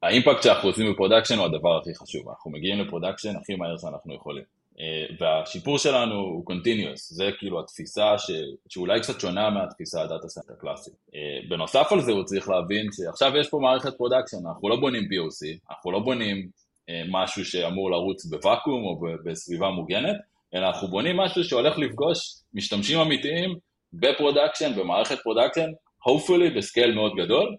שה 0.03 0.16
impact 0.16 0.43
שאנחנו 0.43 0.69
עושים 0.69 0.93
ב 0.93 0.97
production 0.97 1.39
הוא 1.39 1.47
הדבר 1.47 1.79
הכי 1.79 1.95
חשוב. 1.95 2.29
אנחנו 2.29 2.51
מגיעים 2.51 2.81
ל 2.81 2.86
production 2.86 3.37
הכי 3.37 3.55
מהר 3.55 3.79
שאנחנו 3.79 4.15
יכולים. 4.15 4.45
אה, 4.81 5.07
והשיפור 5.21 5.79
שלנו 5.79 6.15
הוא 6.15 6.45
continuous, 6.51 6.97
זה 6.97 7.31
כאילו 7.39 7.61
התפיסה 7.61 8.19
ש... 8.19 8.31
שאולי 8.69 9.01
קצת 9.01 9.21
שונה 9.21 9.51
מהתפיסה 9.51 10.03
ה 10.03 10.08
data 10.08 10.29
center 10.29 10.55
קלאסית. 10.61 10.95
אה, 11.15 11.49
בנוסף 11.49 11.93
על 11.93 12.01
זה 12.01 12.13
הוא 12.13 12.25
צריך 12.25 12.49
להבין 12.49 12.87
שעכשיו 12.93 13.37
יש 13.37 13.49
פה 13.51 13.59
מערכת 13.59 13.97
production, 13.97 14.37
אנחנו 14.47 14.69
לא 14.69 14.77
בונים 14.77 15.03
POC, 15.03 15.71
אנחנו 15.71 15.93
לא 15.93 15.99
בונים 15.99 16.49
אה, 16.89 17.03
משהו 17.11 17.45
שאמור 17.45 17.91
לרוץ 17.91 18.25
בוואקום 18.25 18.85
או 18.85 19.01
בסביבה 19.25 19.71
מוגנת, 19.71 20.17
אלא 20.55 20.67
אנחנו 20.67 20.89
בונים 20.89 21.17
משהו 21.17 21.45
שהולך 21.45 21.79
לפגוש 21.79 22.42
משתמשים 22.55 22.99
אמיתיים 22.99 23.59
ב 23.93 24.00
production, 24.00 24.73
במערכת 24.77 25.19
production, 25.23 25.71
hopefully 26.09 26.57
ב 26.57 26.63
scale 26.63 26.95
מאוד 26.95 27.13
גדול, 27.17 27.57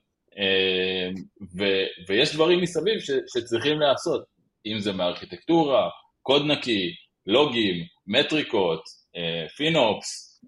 ו, 1.57 1.63
ויש 2.07 2.35
דברים 2.35 2.61
מסביב 2.61 2.99
ש, 2.99 3.11
שצריכים 3.33 3.79
להיעשות, 3.79 4.23
אם 4.65 4.79
זה 4.79 4.91
מארכיטקטורה, 4.91 5.89
קוד 6.21 6.45
נקי, 6.45 6.95
לוגים, 7.25 7.75
מטריקות, 8.07 8.83
FinOps, 9.57 10.41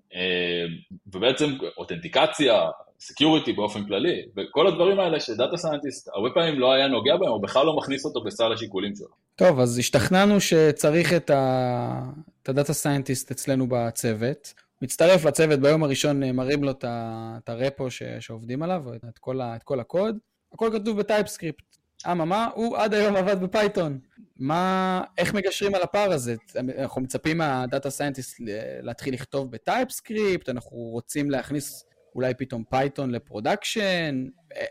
ובעצם 1.14 1.46
אותנטיקציה, 1.78 2.62
security 3.00 3.54
באופן 3.54 3.86
כללי, 3.86 4.22
וכל 4.38 4.68
הדברים 4.68 5.00
האלה 5.00 5.20
ש 5.20 5.33
data 5.33 5.58
scientist 5.58 6.10
הרבה 6.14 6.30
פעמים 6.34 6.60
לא 6.60 6.74
היה 6.74 6.88
נוגע 6.88 7.18
בהם, 7.18 7.30
או 7.30 7.42
בכלל 7.42 7.66
לא 7.66 7.78
מכניס 7.78 8.06
אותו 8.06 8.24
בסל 8.24 8.54
השיקולים 8.54 8.96
שלו. 8.96 9.08
טוב, 9.36 9.60
אז 9.60 9.78
השתכנענו 9.78 10.42
שצריך 10.42 11.14
את 11.14 11.32
ה 12.48 12.53
data 12.53 12.74
scientist 12.74 13.32
אצלנו 13.32 13.68
בצוות. 13.70 14.54
מצטרף 14.82 15.26
לצוות 15.26 15.60
ביום 15.60 15.84
הראשון, 15.84 16.24
מראים 16.24 16.64
לו 16.64 16.72
את 16.84 17.50
ה 17.50 17.58
repo 17.58 17.88
שעובדים 18.20 18.64
עליו, 18.64 18.84
את 19.10 19.18
כל, 19.18 19.42
את 19.42 19.64
כל 19.64 19.80
הקוד. 19.80 20.18
הכל 20.54 20.70
כתוב 20.74 21.00
ב 21.00 21.05
TypeScript. 21.05 21.64
אממה, 22.12 22.50
הוא 22.56 22.78
עד 22.78 22.94
היום 22.94 23.16
עבד 23.16 23.42
ב 23.42 23.49
Python. 23.49 24.00
מה, 24.38 25.02
איך 25.18 25.34
מגשרים 25.34 25.76
על 25.76 25.82
הפער 25.82 26.12
הזה? 26.12 26.36
אנחנו 26.80 27.02
מצפים 27.02 27.38
מה 27.38 27.55
data 27.55 27.90
scientist 27.90 28.38
להתחיל 28.82 29.14
לכתוב 29.14 29.52
ב 29.52 29.60
TypeScript, 29.60 30.50
אנחנו 30.50 30.78
רוצים 30.78 31.32
להכניס 31.32 31.86
אולי 32.16 32.34
פתאום 32.34 32.64
Python 32.70 33.12
ל 33.12 33.21
production, 33.21 34.26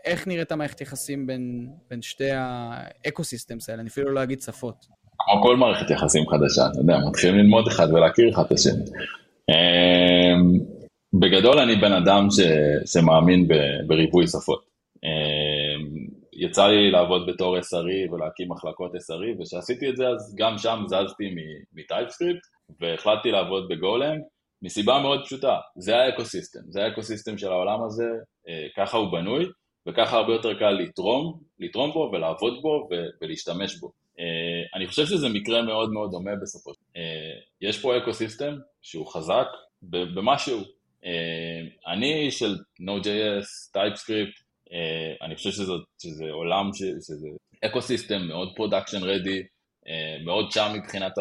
איך 0.05 0.27
נראית 0.27 0.51
המערכת 0.51 0.81
יחסים 0.81 1.27
בין, 1.27 1.69
בין 1.89 2.01
שתי 2.01 2.31
ה 2.31 2.44
ecosystems 2.44 3.69
האלה? 3.69 3.81
אני 3.81 3.89
אפילו 3.89 4.11
לא 4.11 4.23
אגיד 4.23 4.41
שפות. 4.41 4.85
כמו 5.17 5.43
כל 5.43 5.55
מערכת 5.55 5.89
יחסים 5.89 6.23
חדשה, 6.27 6.67
אתה 6.71 6.79
יודע, 6.79 6.97
מתחילים 7.09 7.37
ללמוד 7.37 7.67
אחד 7.67 7.87
ולהכיר 7.93 8.29
אחד 8.33 8.43
את 8.45 8.51
השני. 8.51 8.83
אמ, 9.49 10.59
בגדול 11.19 11.59
אני 11.59 11.75
בן 11.75 11.93
אדם 11.93 12.27
ש, 12.31 12.39
שמאמין 12.93 13.47
בריבוי 13.87 14.27
שפות. 14.27 14.65
אמ, 15.03 16.05
יצא 16.33 16.67
לי 16.67 16.91
לעבוד 16.91 17.21
בתור 17.27 17.57
SRE 17.57 18.13
ולהקים 18.13 18.51
מחלקות 18.51 18.91
SRE, 18.95 19.41
וכשעשיתי 19.41 19.89
את 19.89 19.97
זה 19.97 20.07
אז 20.07 20.35
גם 20.37 20.57
שם 20.57 20.83
זזתי 20.87 21.35
מ 21.73 21.79
TypeScript, 21.79 22.41
והחלטתי 22.79 23.31
לעבוד 23.31 23.67
ב 23.69 23.76
Golang, 23.76 24.21
מסיבה 24.65 24.99
מאוד 24.99 25.25
פשוטה, 25.25 25.59
זה 25.75 25.95
ה 25.95 26.01
ecosystem, 26.01 26.59
זה 26.69 26.83
ה 26.83 26.88
ecosystem 26.88 27.37
של 27.37 27.47
העולם 27.47 27.83
הזה, 27.83 28.09
אה, 28.47 28.67
ככה 28.77 28.97
הוא 28.97 29.11
בנוי, 29.11 29.45
וככה 29.87 30.17
הרבה 30.17 30.33
יותר 30.33 30.53
קל 30.59 30.71
לתרום, 30.71 31.39
לתרום 31.59 31.91
בו 31.91 32.09
ולעבוד 32.13 32.61
בו 32.61 32.89
ולהשתמש 33.21 33.75
בו. 33.75 33.91
אה, 34.19 34.25
אני 34.75 34.87
חושב 34.87 35.05
שזה 35.05 35.29
מקרה 35.29 35.61
מאוד 35.61 35.91
מאוד 35.91 36.11
דומה 36.11 36.31
בסופו 36.41 36.73
של 36.73 36.79
דבר. 36.79 37.01
אה, 37.01 37.39
יש 37.61 37.81
פה 37.81 37.97
ecosystem 37.97 38.55
שהוא 38.81 39.07
חזק 39.07 39.47
במשהו. 39.81 40.59
אני 41.87 42.31
של 42.31 42.55
Node.js, 42.81 43.77
TypeScript, 43.77 44.43
אני 45.21 45.35
חושב 45.35 45.51
שזה, 45.51 45.73
שזה 46.01 46.25
עולם, 46.31 46.69
שזה 46.73 47.27
ecosystem 47.65 48.21
מאוד 48.21 48.55
production 48.55 49.03
ready, 49.03 49.43
מאוד 50.25 50.51
שם 50.51 50.71
מבחינת 50.75 51.13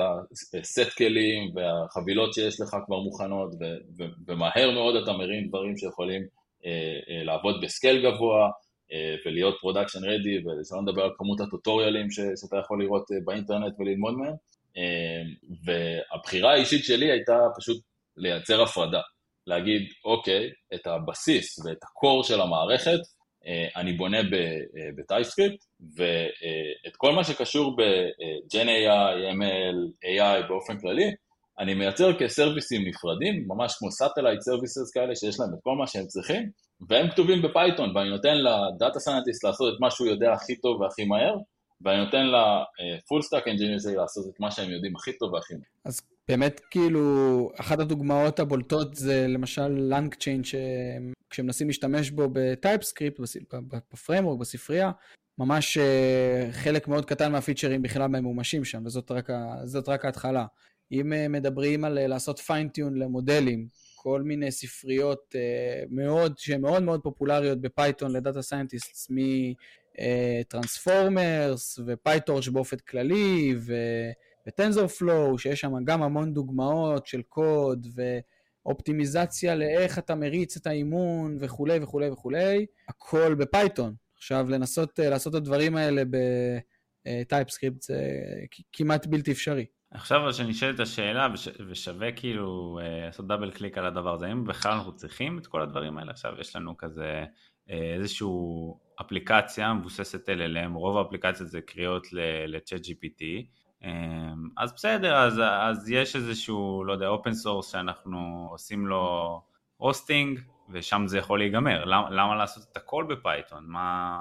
הסט 0.61 0.88
כלים 0.99 1.56
והחבילות 1.56 2.35
שיש 2.35 2.61
לך 2.61 2.76
כבר 2.87 2.99
מוכנות, 2.99 3.54
ו, 3.61 3.64
ו, 3.99 4.04
ומהר 4.26 4.71
מאוד 4.75 4.97
אתה 4.97 5.12
מרים 5.12 5.49
דברים 5.49 5.76
שיכולים 5.76 6.23
אה, 6.23 6.64
אה, 6.64 7.25
לעבוד 7.25 7.61
ב 7.62 7.71
scale 7.71 8.11
גבוה 8.11 8.50
ולהיות 9.26 9.56
production 9.61 10.04
ready, 10.04 10.38
ושלא 10.38 10.83
נדבר 10.83 11.02
על 11.02 11.11
כמות 11.18 11.40
הטוטוריאלים 11.40 12.11
ש, 12.11 12.21
שאתה 12.40 12.56
יכול 12.56 12.83
לראות 12.83 13.04
באינטרנט 13.25 13.75
וללמוד 13.78 14.14
מהם. 14.14 14.35
והבחירה 15.64 16.52
האישית 16.52 16.85
שלי 16.85 17.11
הייתה 17.11 17.38
פשוט 17.56 17.83
לייצר 18.16 18.62
הפרדה. 18.62 19.00
להגיד, 19.47 19.83
אוקיי, 20.04 20.50
את 20.75 20.87
הבסיס 20.87 21.59
ואת 21.59 21.83
ה 21.83 21.91
core 21.91 22.25
של 22.25 22.40
המערכת, 22.40 22.90
אה, 22.90 23.13
אני 23.77 23.93
בונה 23.93 24.19
אה, 24.19 24.25
ואת 25.97 26.97
כל 26.97 27.13
מה 27.13 27.25
שקשור 27.25 27.77
ב-Gen 27.77 28.67
AI, 28.67 29.35
ML, 29.35 30.07
AI 30.07 30.49
באופן 30.49 30.81
כללי, 30.81 31.11
אני 31.59 31.75
מייצר 31.75 32.19
כסרוויסים 32.19 32.89
נפרדים, 32.89 33.45
ממש 33.49 33.75
כמו 33.79 33.91
satellite 33.90 34.40
services 34.40 34.93
כאלה 34.95 35.17
שיש 35.17 35.41
להם 35.41 35.49
את 35.55 35.59
כל 35.63 35.77
מה 35.77 35.87
שהם 35.87 36.07
צריכים, 36.07 36.51
והם 36.89 37.11
כתובים 37.11 37.43
ב 37.43 37.49
Python, 37.49 37.97
ואני 37.97 38.11
נותן 38.11 38.35
ל 38.37 38.49
data 38.49 39.00
scientist 39.00 39.45
לעשות 39.45 39.75
את 39.75 39.81
מה 39.81 39.91
שהוא 39.91 40.09
יודע 40.09 40.33
הכי 40.33 40.57
טוב 40.57 40.81
והכי 40.81 41.05
מהר, 41.05 41.35
ואני 41.81 42.04
נותן 42.04 42.26
ל 42.97 43.02
full 43.02 43.23
stack 43.23 43.49
engineer 43.49 43.78
שלי 43.78 43.95
לעשות 43.95 44.35
את 44.35 44.40
מה 44.40 44.50
שהם 44.50 44.71
יודעים 44.71 44.97
הכי 44.97 45.12
טוב 45.19 45.33
והכי 45.33 45.54
מהר. 45.54 45.62
אז 45.85 46.00
באמת 46.28 46.61
כאילו, 46.71 47.50
אחת 47.61 47.78
הדוגמאות 47.78 48.40
הבולטות 48.40 48.95
זה 48.95 49.26
למשל 49.28 49.69
LangChain, 49.69 50.43
שכשמנסים 50.45 51.66
להשתמש 51.66 52.11
בו 52.11 52.28
ב 52.33 52.40
TypeScript, 52.40 53.21
ב 53.93 53.97
framework, 53.97 54.40
בספרייה, 54.40 54.90
ממש 55.38 55.78
אה, 55.78 56.49
חלק 56.52 56.88
מאוד 56.88 57.04
קטן 57.04 57.33
מהפיצ'רים 57.33 57.83
בכלל 57.83 58.07
ממומשים 58.07 58.64
שם, 58.64 58.83
וזאת 58.87 59.11
רק, 59.11 59.31
רק 59.88 60.04
ההתחלה. 60.04 60.47
אם 60.93 61.12
אה, 61.12 61.28
מדברים 61.28 61.85
על 61.85 61.99
אה, 61.99 62.07
לעשות 62.07 62.38
fine-tune 62.38 62.95
למודלים, 62.99 63.66
כל 63.95 64.23
מיני 64.23 64.50
ספריות 64.50 65.35
מאוד, 65.90 66.38
שהן 66.38 66.61
מאוד 66.61 66.83
מאוד 66.83 67.00
פופולריות 67.02 67.61
ב 67.61 67.68
Python 67.68 68.12
ל 68.12 68.19
data 68.19 68.43
scientist, 68.43 68.95
מ 70.00 70.14
Transformers 70.14 71.78
ו 71.87 71.94
PyTorch 71.94 72.49
באופן 72.49 72.77
כללי. 72.77 73.55
ו 74.47 74.87
TensorFlow, 74.87 75.38
שיש 75.39 75.61
שם 75.61 75.85
גם 75.85 76.03
המון 76.03 76.35
דוגמאות 76.35 77.07
של 77.07 77.23
קוד 77.23 77.87
ואופטימיזציה 78.65 79.55
לאיך 79.55 79.99
אתה 79.99 80.15
מריץ 80.15 80.57
את 80.57 80.67
האימון 80.67 81.37
וכולי 81.41 81.79
וכולי 81.83 82.11
וכולי, 82.11 82.67
הכל 82.89 83.35
ב 83.35 83.42
Python. 83.42 83.95
עכשיו, 84.17 84.51
לנסות 84.51 85.01
אה, 85.00 85.02
לעשות 85.03 85.35
את 85.35 85.39
הדברים 85.39 85.77
האלה 85.77 86.03
ב 87.07 87.13
TypeScript 87.13 87.83
זה 87.83 88.01
כמעט 88.73 89.07
בלתי 89.07 89.33
אפשרי. 89.33 89.67
עכשיו 89.91 90.33
שנשאלת 90.33 90.81
השאלה 90.81 91.29
וש, 91.35 91.49
ושווה 91.69 92.13
כאילו 92.13 92.79
אה, 92.81 93.07
לעשות 93.07 93.27
double 93.28 93.50
click 93.50 93.78
על 93.79 93.87
הדבר 93.87 94.15
הזה, 94.15 94.27
האם 94.27 94.45
בכלל 94.45 94.73
אנחנו 94.73 94.97
צריכים 94.97 95.39
את 95.39 95.47
כל 95.47 95.63
הדברים 95.63 95.99
האלה? 95.99 96.11
עכשיו 96.11 96.33
יש 96.41 96.57
לנו 96.57 96.77
כזה 96.77 97.25
איזושהי 97.68 98.26
אפליקציה 99.00 99.73
מבוססת 99.73 100.28
LLM, 100.28 100.75
רוב 100.75 100.97
האפליקציות 100.97 101.49
זה 101.49 101.61
קריאות 101.61 102.12
ל-chat 102.12 102.80
GPT, 102.80 103.25
אמ, 103.85 104.49
אז 104.56 104.73
בסדר, 104.73 105.16
אז, 105.16 105.40
אז 105.61 105.90
יש 105.90 106.16
איזשהו, 106.16 106.85
לא 106.85 106.92
יודע, 106.92 107.09
open 107.09 107.33
source 107.33 107.73
שאנחנו 107.73 108.49
עושים 108.50 108.87
לו 108.87 109.42
hosting, 109.76 110.40
ושם 110.71 111.02
זה 111.06 111.18
יכול 111.18 111.38
להיגמר. 111.38 111.85
למה, 111.85 112.11
למה 112.11 112.35
לעשות 112.35 112.64
את 112.73 112.76
הכל 112.76 113.04
ב 113.09 113.15
Python? 113.15 113.64
מה, 113.66 114.18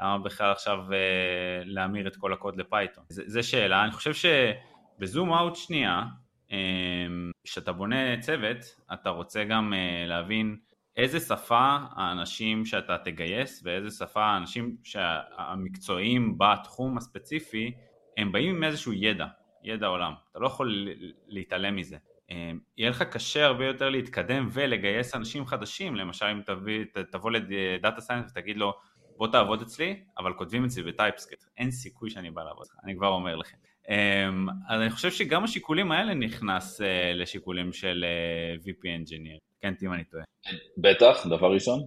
למה 0.00 0.18
בכלל 0.18 0.52
עכשיו 0.52 0.78
אה, 0.92 1.62
להמיר 1.64 2.06
את 2.06 2.16
כל 2.16 2.32
הקוד 2.32 2.56
לפייתון? 2.56 3.04
זו 3.08 3.48
שאלה. 3.48 3.84
אני 3.84 3.92
חושב 3.92 4.12
שבזום 4.14 5.32
אאוט 5.32 5.56
שנייה, 5.56 6.02
כשאתה 7.44 7.70
אה, 7.70 7.76
בונה 7.76 8.20
צוות, 8.20 8.58
אתה 8.92 9.10
רוצה 9.10 9.44
גם 9.44 9.74
אה, 9.74 10.06
להבין 10.06 10.56
איזה 10.96 11.20
שפה 11.20 11.76
האנשים 11.96 12.64
שאתה 12.64 12.96
תגייס 13.04 13.62
ואיזה 13.64 13.90
שפה 13.90 14.24
האנשים 14.24 14.76
המקצועיים 15.36 16.38
בתחום 16.38 16.98
הספציפי 16.98 17.72
הם 18.16 18.32
באים 18.32 18.56
עם 18.56 18.64
איזשהו 18.64 18.92
ידע, 18.92 19.26
ידע 19.64 19.86
עולם, 19.86 20.12
אתה 20.30 20.38
לא 20.38 20.46
יכול 20.46 20.88
להתעלם 21.26 21.76
מזה. 21.76 21.96
אה, 22.30 22.50
יהיה 22.76 22.90
לך 22.90 23.02
קשה 23.02 23.44
הרבה 23.44 23.66
יותר 23.66 23.90
להתקדם 23.90 24.48
ולגייס 24.52 25.14
אנשים 25.14 25.46
חדשים, 25.46 25.96
למשל 25.96 26.26
אם 26.26 26.40
תביא, 26.42 26.84
תבוא 27.12 27.30
ל 27.30 27.44
data 27.44 28.00
science 28.00 28.30
ותגיד 28.30 28.56
לו 28.56 28.72
בוא 29.16 29.28
תעבוד 29.28 29.62
אצלי, 29.62 30.02
אבל 30.18 30.32
כותבים 30.32 30.64
אצלי 30.64 30.82
ב 30.82 30.87
TypeScript, 30.87 31.44
אין 31.56 31.70
סיכוי 31.70 32.10
שאני 32.10 32.30
בא 32.30 32.42
לעבוד, 32.42 32.66
אני 32.84 32.96
כבר 32.96 33.08
אומר 33.08 33.36
לכם. 33.36 33.56
אה, 33.90 34.28
אז 34.68 34.80
אני 34.80 34.90
חושב 34.90 35.10
שגם 35.10 35.44
השיקולים 35.44 35.92
האלה 35.92 36.14
נכנס 36.14 36.80
אה, 36.80 37.12
לשיקולים 37.14 37.72
של 37.72 38.04
VP 38.64 38.84
Engineer. 38.84 39.51
תקן 39.62 39.72
אותי 39.74 39.86
אם 39.86 39.92
אני 39.92 40.04
טועה. 40.04 40.24
בטח, 40.78 41.26
דבר 41.26 41.52
ראשון. 41.54 41.80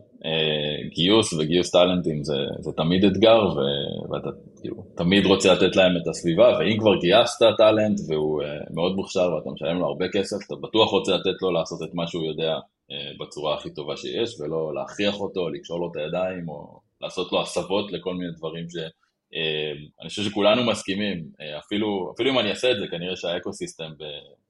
גיוס 0.96 1.34
וגיוס 1.34 1.72
טאלנטים 1.72 2.24
זה, 2.24 2.38
זה 2.60 2.72
תמיד 2.72 3.06
אתגר, 3.06 3.40
ו, 3.56 3.60
ואתה 4.12 4.30
כאילו, 4.62 4.76
תמיד 4.98 5.26
רוצה 5.26 5.54
לתת 5.54 5.76
להם 5.76 5.98
את 5.98 6.08
הסביבה, 6.08 6.58
ואם 6.60 6.80
כבר 6.80 6.96
גייסת 7.00 7.46
טאלנט 7.58 8.00
והוא 8.10 8.44
מאוד 8.74 8.96
מוכשר 8.96 9.34
ואתה 9.34 9.50
משלם 9.50 9.80
לו 9.80 9.86
הרבה 9.86 10.06
כסף, 10.14 10.38
אתה 10.48 10.56
בטוח 10.56 10.92
רוצה 10.92 11.12
לתת 11.16 11.42
לו 11.42 11.52
לעשות 11.52 11.84
את 11.84 11.94
מה 11.94 12.08
שהוא 12.08 12.26
יודע 12.26 12.54
בצורה 13.20 13.56
הכי 13.56 13.74
טובה 13.74 13.98
שיש, 13.98 14.40
ולא 14.40 14.74
להכריח 14.76 15.20
אותו, 15.20 15.50
לקשור 15.50 15.80
לו 15.80 15.92
את 15.92 15.96
הידיים, 15.96 16.50
או 16.50 16.80
לעשות 17.02 17.32
לו 17.32 17.42
הסבות 17.42 17.92
לכל 17.92 18.14
מיני 18.14 18.32
דברים 18.38 18.70
ש... 18.70 18.76
אני 20.02 20.10
חושב 20.10 20.24
שכולנו 20.24 20.64
מסכימים, 20.64 21.24
אפילו, 21.60 22.12
אפילו 22.16 22.32
אם 22.32 22.40
אני 22.40 22.50
אעשה 22.50 22.72
את 22.72 22.78
זה, 22.80 22.88
כנראה 22.88 23.16
שה 23.16 23.35
ecosystem 23.35 23.92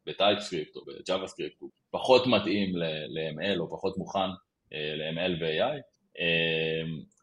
ב 0.07 0.13
TypeScript 0.13 0.75
או 0.75 0.81
ב 0.85 1.27
JavaScript 1.27 1.55
הוא 1.59 1.69
פחות 1.95 2.27
מתאים 2.27 2.75
ל-ML 2.75 3.59
או 3.59 3.69
פחות 3.69 3.97
מוכן 3.97 4.29
ל-ML 4.71 5.31
ו-AI. 5.41 5.79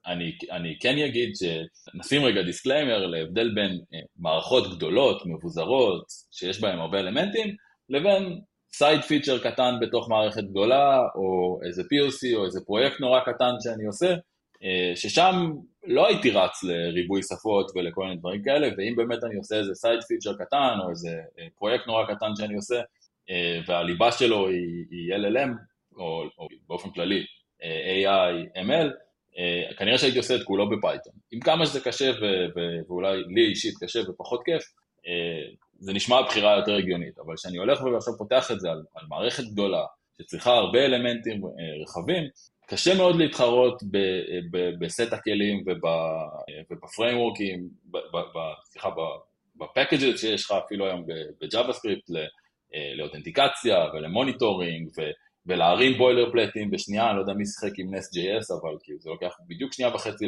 אני, 0.07 0.33
אני 0.51 0.79
כן 0.81 0.99
אגיד 0.99 1.33
שנשים 1.37 2.25
רגע 2.25 2.43
disclaimer 2.43 3.07
להבדל 3.07 3.55
בין 3.55 3.81
מערכות 4.19 4.77
גדולות, 4.77 5.23
מבוזרות, 5.27 6.05
שיש 6.31 6.61
בהן 6.61 6.79
הרבה 6.79 7.01
אלמנטים, 7.01 7.57
לבין 7.89 8.41
side 8.73 9.01
feature 9.01 9.39
קטן 9.39 9.75
בתוך 9.81 10.09
מערכת 10.11 10.45
גדולה, 10.45 11.01
או 11.15 11.61
איזה 11.67 11.83
POC 11.83 12.37
או 12.37 12.45
איזה 12.45 12.61
פרויקט 12.67 13.01
נורא 13.01 13.21
קטן 13.21 13.55
שאני 13.61 13.85
עושה, 13.87 14.15
ששם 14.95 15.53
לא 15.87 16.07
הייתי 16.07 16.31
רץ 16.31 16.65
לריבוי 16.65 17.23
שפות 17.23 17.71
ולכל 17.75 18.05
מיני 18.05 18.17
דברים 18.17 18.43
כאלה, 18.43 18.69
ואם 18.79 18.97
באמת 18.97 19.25
אני 19.25 19.37
עושה 19.37 19.57
איזה 19.57 19.75
side 19.75 20.01
feature 20.09 20.35
קטן, 20.39 20.79
או 20.85 20.91
איזה 20.91 21.21
פרויקט 21.59 21.87
נורא 21.87 22.05
קטן 22.05 22.37
שאני 22.37 22.55
עושה, 22.55 22.81
והליבה 23.67 24.13
שלו 24.13 24.49
היא, 24.49 24.85
היא 24.91 25.15
LLM, 25.15 25.51
או, 25.97 26.25
או 26.39 26.49
באופן 26.69 26.91
כללי 26.91 27.25
AI, 27.61 28.59
ML, 28.59 28.91
כנראה 29.79 29.99
שהייתי 29.99 30.19
עושה 30.19 30.37
את 30.37 30.43
כולו 30.43 30.71
ב 30.71 30.76
Python. 30.76 31.13
עם 31.33 31.41
כמה 31.41 31.67
שזה 31.67 31.81
קשה, 31.81 32.11
ו- 32.11 32.47
ו- 32.57 32.89
ואולי 32.89 33.23
לי 33.35 33.47
אישית 33.49 33.75
קשה 33.81 34.01
ופחות 34.11 34.43
כיף, 34.45 34.63
זה 35.79 35.93
נשמע 35.93 36.23
בחירה 36.23 36.57
יותר 36.57 36.75
הגיונית, 36.75 37.19
אבל 37.19 37.37
כשאני 37.37 37.59
הולך 37.59 37.83
ועכשיו 37.83 38.19
פותח 38.19 38.51
את 38.51 38.61
זה 38.61 38.71
על, 38.71 38.83
על 38.95 39.07
מערכת 39.09 39.45
גדולה, 39.45 39.85
שצריכה 40.19 40.51
הרבה 40.51 40.85
אלמנטים 40.85 41.43
רחבים, 41.83 42.25
קשה 42.67 42.95
מאוד 42.95 43.17
להתחרות 43.17 43.83
בסט 44.79 45.13
הכלים 45.13 45.65
וב 46.71 46.84
frameworks 46.84 47.49
ים, 47.49 47.69
סליחה, 48.65 48.89
ב 49.57 49.64
packages 49.64 50.21
שיש 50.21 50.45
לך 50.45 50.53
אפילו 50.67 50.87
היום 50.87 51.07
ב-JavaScript 51.41 52.11
ל 52.97 53.02
authentication 53.02 53.77
ול 53.95 54.11
monitoring 54.11 54.89
ולהרים 55.47 55.99
boilerplate 55.99 56.33
ים 56.33 56.71
בשנייה, 56.71 57.09
אני 57.09 57.17
לא 57.17 57.21
יודע 57.21 57.33
מי 57.33 57.47
שיחק 57.47 57.79
עם 57.79 57.95
Nest.js, 57.95 58.61
אבל 58.61 58.77
כאילו 58.83 58.99
זה 59.01 59.11
לוקח 59.11 59.35
בדיוק 59.49 59.73
שנייה 59.73 59.95
וחצי 59.95 60.27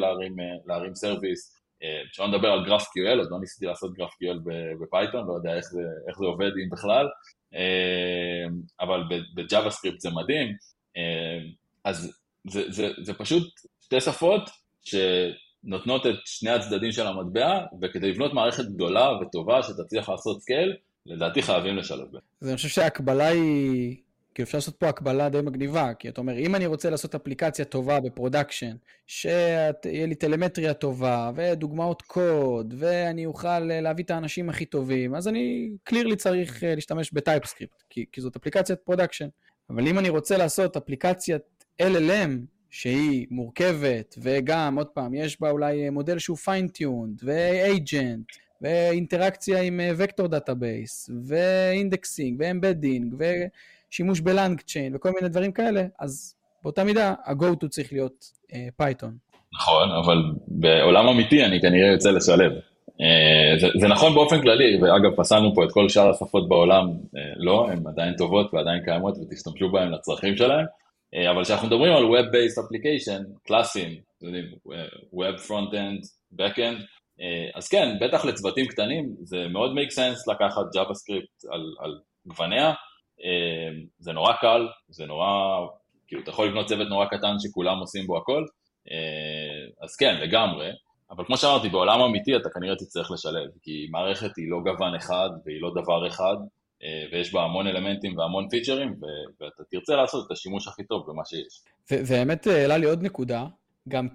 להרים 0.67 0.95
service, 0.95 1.61
אפשר 2.11 2.27
לדבר 2.27 2.49
על 2.49 2.65
GraphQL, 2.65 3.21
אז 3.21 3.31
לא 3.31 3.41
ניסיתי 3.41 3.67
לעשות 3.67 3.95
GraphQL 3.95 4.39
בפייתון, 4.83 5.27
לא 5.27 5.33
יודע 5.33 5.57
איך 5.57 5.65
זה, 5.65 5.81
איך 6.09 6.19
זה 6.19 6.25
עובד 6.25 6.51
אם 6.65 6.71
בכלל, 6.71 7.07
אבל 8.81 9.03
ב-JavaScript 9.37 10.01
זה 10.01 10.11
מדהים, 10.11 10.57
אז 11.85 12.21
זה, 12.49 12.63
זה, 12.69 12.89
זה 13.03 13.15
פשוט 13.15 13.61
שתי 13.81 14.01
שפות 14.01 14.43
שנותנות 14.85 16.07
את 16.07 16.15
שני 16.25 16.51
הצדדים 16.51 16.93
של 16.93 17.07
המטבע, 17.07 17.61
וכדי 17.83 18.11
לבנות 18.11 18.35
מערכת 18.35 18.65
גדולה 18.65 19.11
וטובה 19.21 19.63
שתצליח 19.63 20.09
לעשות 20.09 20.43
scale, 20.43 20.77
לדעתי 21.07 21.43
חייבים 21.43 21.77
לשלב 21.77 22.07
בין. 22.13 22.21
אז 22.43 22.49
אני 22.49 22.57
חושב 22.57 22.69
שההקבלה 22.69 23.27
היא, 23.27 23.97
כי 24.35 24.43
אפשר 24.43 24.59
לעשות 24.59 24.77
פה 24.77 24.89
הקבלה 24.89 25.29
די 25.29 25.41
מגניבה, 25.41 25.95
כי 25.95 26.09
אתה 26.09 26.21
אומר, 26.21 26.39
אם 26.39 26.55
אני 26.55 26.67
רוצה 26.67 26.91
לעשות 26.91 27.15
אפליקציה 27.15 27.65
טובה 27.65 28.01
בפרודקשן, 28.01 28.77
שיהיה 29.07 29.73
לי 30.07 30.15
טלמטריה 30.15 30.75
טובה, 30.75 31.31
ודוגמאות 31.35 32.03
קוד, 32.03 32.75
ואני 32.79 33.27
אוכל 33.27 33.59
להביא 33.59 34.05
את 34.05 34.11
האנשים 34.11 34.51
הכי 34.51 34.65
טובים, 34.65 35.15
אז 35.15 35.29
אני 35.29 35.71
clearly 35.85 36.17
צריך 36.17 36.63
להשתמש 36.67 37.13
ב-TypeScript, 37.13 37.83
כי, 37.91 38.05
כי 38.13 38.21
זאת 38.21 38.37
אפליקציית 38.37 38.79
production. 38.79 39.29
אבל 39.71 39.89
אם 39.89 39.99
אני 39.99 40.09
רוצה 40.09 40.37
לעשות 40.37 40.77
אפליקציית 40.77 41.65
LLM 41.83 42.31
שהיא 42.71 43.27
מורכבת 43.31 44.15
וגם 44.23 44.79
עוד 44.79 44.87
פעם 44.87 45.15
יש 45.15 45.41
בה 45.41 45.51
אולי 45.51 45.91
מודל 45.91 46.19
שהוא 46.19 46.37
fine-tuned 46.37 47.21
ו 47.25 47.42
agent 47.42 48.27
ואינטראקציה 48.65 49.63
עם 49.63 49.81
vector 49.97 50.27
database 50.27 51.11
ו 51.29 51.41
indexing 51.41 52.41
ו 52.41 52.48
embedding 52.48 53.15
ושימוש 53.19 54.21
ב-LangChain 54.21 54.97
וכל 54.97 55.11
מיני 55.11 55.29
דברים 55.29 55.53
כאלה 55.53 55.83
אז 55.99 56.35
באותה 56.63 56.85
מידה 56.85 57.15
ה-go 57.25 57.65
to 57.65 57.69
צריך 57.69 57.93
להיות 57.93 58.25
פייתון. 58.77 59.11
Uh, 59.11 59.57
נכון 59.57 59.91
אבל 60.05 60.23
בעולם 60.47 61.07
אמיתי 61.07 61.45
אני 61.45 61.61
כנראה 61.61 61.93
יוצא 61.93 62.11
לשלב. 62.11 62.53
Uh, 62.89 63.61
זה, 63.61 63.69
זה 63.81 63.89
נכון 63.89 64.15
באופן 64.15 64.43
כללי 64.43 64.79
ואגב 64.83 65.17
פסלנו 65.17 65.55
פה 65.55 65.65
את 65.65 65.73
כל 65.73 65.89
שאר 65.89 66.11
השפות 66.11 66.49
בעולם 66.49 66.93
לא 67.37 67.71
הן 67.71 67.87
עדיין 67.87 68.17
טובות 68.17 68.55
ועדיין 68.55 68.85
קיימות 68.85 69.15
ותשתמשו 69.19 69.73
בהן 69.73 69.91
לצרכים 69.91 70.37
שלהם. 70.37 70.67
אבל 71.31 71.45
כשאנחנו 71.45 71.69
מדברים 71.69 71.93
על 71.93 72.05
Web-Based 72.05 72.59
Application, 72.63 73.53
יודעים, 74.23 74.45
Web 75.15 75.49
Front-End, 75.49 76.09
Back-End, 76.41 76.83
אז 77.55 77.69
כן, 77.69 77.97
בטח 78.01 78.25
לצוותים 78.25 78.67
קטנים, 78.67 79.15
זה 79.23 79.49
מאוד 79.49 79.71
make 79.77 79.93
sense 79.93 80.33
לקחת 80.35 80.63
JavaScript 80.77 81.53
על, 81.53 81.75
על 81.81 82.01
גווניה, 82.27 82.73
זה 83.99 84.13
נורא 84.13 84.33
קל, 84.33 84.69
זה 84.89 85.07
נורא, 85.07 85.27
כאילו, 86.07 86.23
אתה 86.23 86.31
יכול 86.31 86.49
לבנות 86.49 86.67
צוות 86.67 86.89
נורא 86.89 87.07
קטן 87.07 87.35
שכולם 87.39 87.79
עושים 87.79 88.07
בו 88.07 88.19
הכל, 88.19 88.45
אז 89.83 89.97
כן, 89.97 90.17
לגמרי, 90.21 90.71
אבל 91.11 91.25
כמו 91.25 91.37
שאמרתי, 91.37 91.69
בעולם 91.69 92.01
אמיתי 92.01 92.37
אתה 92.37 92.49
כנראה 92.55 92.77
תצטרך 92.77 93.11
לשלב, 93.11 93.51
כי 93.63 93.87
מערכת 93.91 94.37
היא 94.37 94.51
לא 94.51 94.59
גוון 94.65 94.95
אחד 94.95 95.31
והיא 95.45 95.61
לא 95.61 95.71
דבר 95.83 96.09
אחד, 96.09 96.37
ויש 97.13 97.33
בה 97.33 97.43
המון 97.43 97.67
אלמנטים 97.67 98.19
והמון 98.19 98.49
פיצ'רים, 98.51 98.95
ואתה 99.41 99.63
תרצה 99.71 99.97
לעשות 99.97 100.27
את 100.27 100.33
השימוש 100.33 100.69
הכי 100.69 100.85
טוב 100.85 101.05
במה 101.11 101.23
שיש. 101.25 101.63
והאמת 102.07 102.47
העלה 102.47 102.77
לי 102.77 102.87
עוד 102.87 103.03
נקודה, 103.03 103.47
גם 103.89 104.09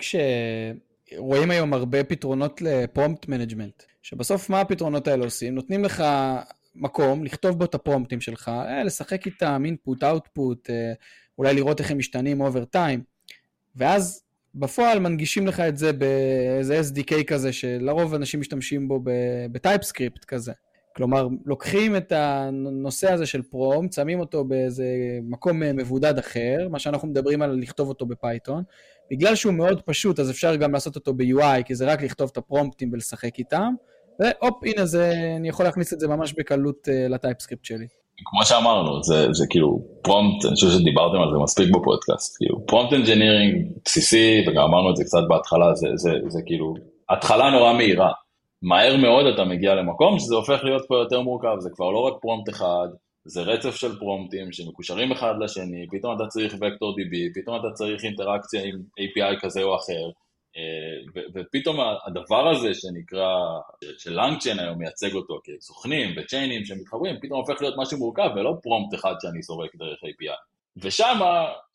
כשרואים 1.10 1.52
היום 1.52 1.74
הרבה 1.74 2.04
פתרונות 2.04 2.62
ל 2.62 2.71
prompt 2.71 3.28
management, 3.28 3.84
שבסוף 4.02 4.50
מה 4.50 4.62
הפתרונות 4.62 5.08
האלה 5.08 5.26
עושים? 5.26 5.56
נותנים 5.56 5.84
לך 5.84 6.04
מקום 6.76 7.24
לכתוב 7.24 7.60
בו 7.60 7.66
את 7.66 7.76
הפרומפטים 7.76 8.22
שלך, 8.22 8.52
לשחק 8.86 9.26
איתם, 9.26 9.62
input, 9.66 10.04
output, 10.04 10.70
אולי 11.38 11.54
לראות 11.54 11.80
איך 11.80 11.92
הם 11.92 11.98
משתנים 11.98 12.42
over 12.42 12.66
time, 12.66 13.04
ואז 13.76 14.24
בפועל 14.56 15.00
מנגישים 15.00 15.48
לך 15.48 15.60
את 15.60 15.78
זה 15.78 15.94
באיזה 15.94 16.80
SDK 16.80 17.24
כזה, 17.24 17.54
שלרוב 17.54 18.14
אנשים 18.14 18.40
משתמשים 18.40 18.88
בו 18.88 19.02
ב-TypeScript 19.52 20.26
כזה. 20.26 20.52
כלומר, 20.96 21.28
לוקחים 21.46 21.96
את 21.96 22.12
הנושא 22.12 23.12
הזה 23.12 23.26
של 23.26 23.42
פרומפט, 23.42 23.94
שמים 23.94 24.20
אותו 24.20 24.44
באיזה 24.44 24.86
מקום 25.24 25.60
מבודד 25.60 26.18
אחר, 26.18 26.68
מה 26.72 26.80
שאנחנו 26.80 27.08
מדברים 27.08 27.42
על 27.42 27.60
לכתוב 27.62 27.90
אותו 27.90 28.06
בפייתון. 28.06 28.64
בגלל 29.12 29.36
שהוא 29.36 29.54
מאוד 29.54 29.82
פשוט, 29.82 30.20
אז 30.20 30.32
אפשר 30.32 30.56
גם 30.56 30.74
לעשות 30.74 30.96
אותו 30.96 31.14
ב-UI, 31.14 31.64
כי 31.66 31.76
זה 31.76 31.92
רק 31.92 32.04
לכתוב 32.04 32.30
את 32.32 32.38
הפרומפטים 32.38 32.90
ולשחק 32.94 33.40
איתם, 33.40 33.74
והופ, 34.20 34.64
הנה 34.66 34.86
זה, 34.86 35.14
אני 35.38 35.50
יכול 35.50 35.66
להכניס 35.66 35.94
את 35.94 36.00
זה 36.00 36.08
ממש 36.08 36.34
בקלות 36.38 36.88
uh, 36.88 37.12
ל-TypeScript 37.12 37.66
שלי. 37.66 37.88
כמו 38.26 38.46
שאמרנו, 38.46 39.04
זה, 39.04 39.28
זה 39.32 39.46
כאילו 39.50 39.80
פרומפט, 40.02 40.46
אני 40.46 40.56
חושב 40.56 40.70
שדיברתם 40.70 41.22
על 41.22 41.30
זה 41.34 41.38
מספיק 41.44 41.70
בפודקאסט, 41.76 42.38
כאילו 42.38 42.66
prompt 42.66 42.94
engineering 42.94 43.72
בסיסי, 43.86 44.46
וגם 44.48 44.64
אמרנו 44.64 44.92
את 44.92 44.96
זה 44.96 45.04
קצת 45.04 45.24
בהתחלה, 45.30 45.76
זה, 45.76 45.88
זה, 45.96 46.12
זה 46.28 46.42
כאילו 46.46 46.74
התחלה 47.10 47.50
נורא 47.52 47.74
מהירה. 47.74 48.12
מהר 48.62 48.98
מאוד 48.98 49.26
אתה 49.26 49.46
מגיע 49.46 49.76
למקום 49.76 50.20
שזה 50.20 50.36
הופך 50.36 50.64
להיות 50.64 50.82
פה 50.88 50.96
יותר 50.96 51.22
מורכב, 51.22 51.56
זה 51.60 51.70
כבר 51.76 51.92
לא 51.92 52.00
רק 52.00 52.14
פרומפט 52.22 52.50
אחד, 52.50 52.88
זה 53.26 53.42
רצף 53.42 53.76
של 53.76 54.00
פרומפטים 54.00 54.52
שמקושרים 54.52 55.12
אחד 55.12 55.34
לשני, 55.40 55.88
פתאום 55.92 56.16
אתה 56.16 56.28
צריך 56.28 56.54
vector 56.54 56.96
DB, 57.00 57.42
פתאום 57.42 57.60
אתה 57.60 57.74
צריך 57.74 58.04
אינטראקציה 58.04 58.64
עם 58.64 58.76
API 58.76 59.40
כזה 59.42 59.64
או 59.64 59.76
אחר, 59.76 60.10
ופתאום 61.36 61.78
הדבר 62.08 62.50
הזה 62.50 62.74
שנקרא, 62.74 63.36
ש-LangChain 63.98 64.60
היום 64.60 64.78
מייצג 64.78 65.14
אותו 65.14 65.40
כסוכנים 65.44 66.16
ו 66.18 66.24
chain 66.24 66.54
ים 66.54 66.66
שמתחברים, 66.66 67.16
פתאום 67.22 67.40
הופך 67.40 67.62
להיות 67.62 67.76
משהו 67.78 67.98
מורכב 67.98 68.30
ולא 68.36 68.58
פרומפט 68.64 69.00
אחד 69.00 69.14
שאני 69.22 69.44
סורק 69.44 69.76
דרך 69.76 70.00
API. 70.04 70.36
ושם 70.84 71.20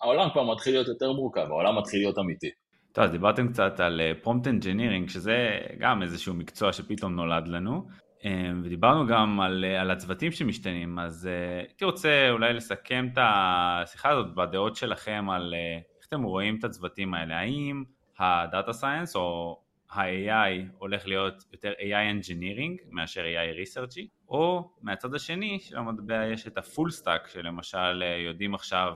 העולם 0.02 0.30
כבר 0.30 0.52
מתחיל 0.52 0.72
להיות 0.72 0.88
יותר 0.88 1.12
מורכב, 1.12 1.46
העולם 1.50 1.78
מתחיל 1.78 2.00
להיות 2.00 2.18
אמיתי. 2.18 2.50
טוב, 2.92 3.04
אז 3.04 3.10
דיברתם 3.10 3.48
קצת 3.48 3.80
על 3.80 4.00
prompt 4.22 4.46
engineering, 4.46 5.08
שזה 5.08 5.58
גם 5.78 6.02
איזשהו 6.02 6.34
מקצוע 6.34 6.72
שפתאום 6.72 7.14
נולד 7.14 7.48
לנו, 7.48 7.86
ודיברנו 8.62 9.06
גם 9.06 9.40
על, 9.40 9.64
על 9.64 9.90
הצוותים 9.90 10.32
שמשתנים, 10.32 10.98
אז 10.98 11.28
הייתי 11.58 11.84
רוצה 11.84 12.30
אולי 12.30 12.52
לסכם 12.52 13.08
את 13.12 13.18
השיחה 13.20 14.08
הזאת 14.08 14.34
בדעות 14.34 14.76
שלכם 14.76 15.30
על 15.30 15.54
איך 15.98 16.06
אתם 16.08 16.22
רואים 16.22 16.58
את 16.58 16.64
הצוותים 16.64 17.14
האלה, 17.14 17.38
האם 17.38 17.84
ה 18.18 18.29
data 18.29 18.72
science 18.72 19.16
או 19.16 19.60
ה-AI 19.90 20.62
הולך 20.78 21.06
להיות 21.06 21.44
יותר 21.52 21.72
AI 21.78 22.22
engineering 22.22 22.88
מאשר 22.90 23.24
AI 23.24 23.66
researchy, 23.66 24.06
או 24.28 24.70
מהצד 24.82 25.14
השני 25.14 25.58
של 25.60 25.76
המטבע 25.76 26.26
יש 26.26 26.46
את 26.46 26.58
ה 26.58 26.65
full 26.65 26.90
stack 26.90 27.28
שלמשל 27.28 28.02
יודעים 28.26 28.54
עכשיו 28.54 28.94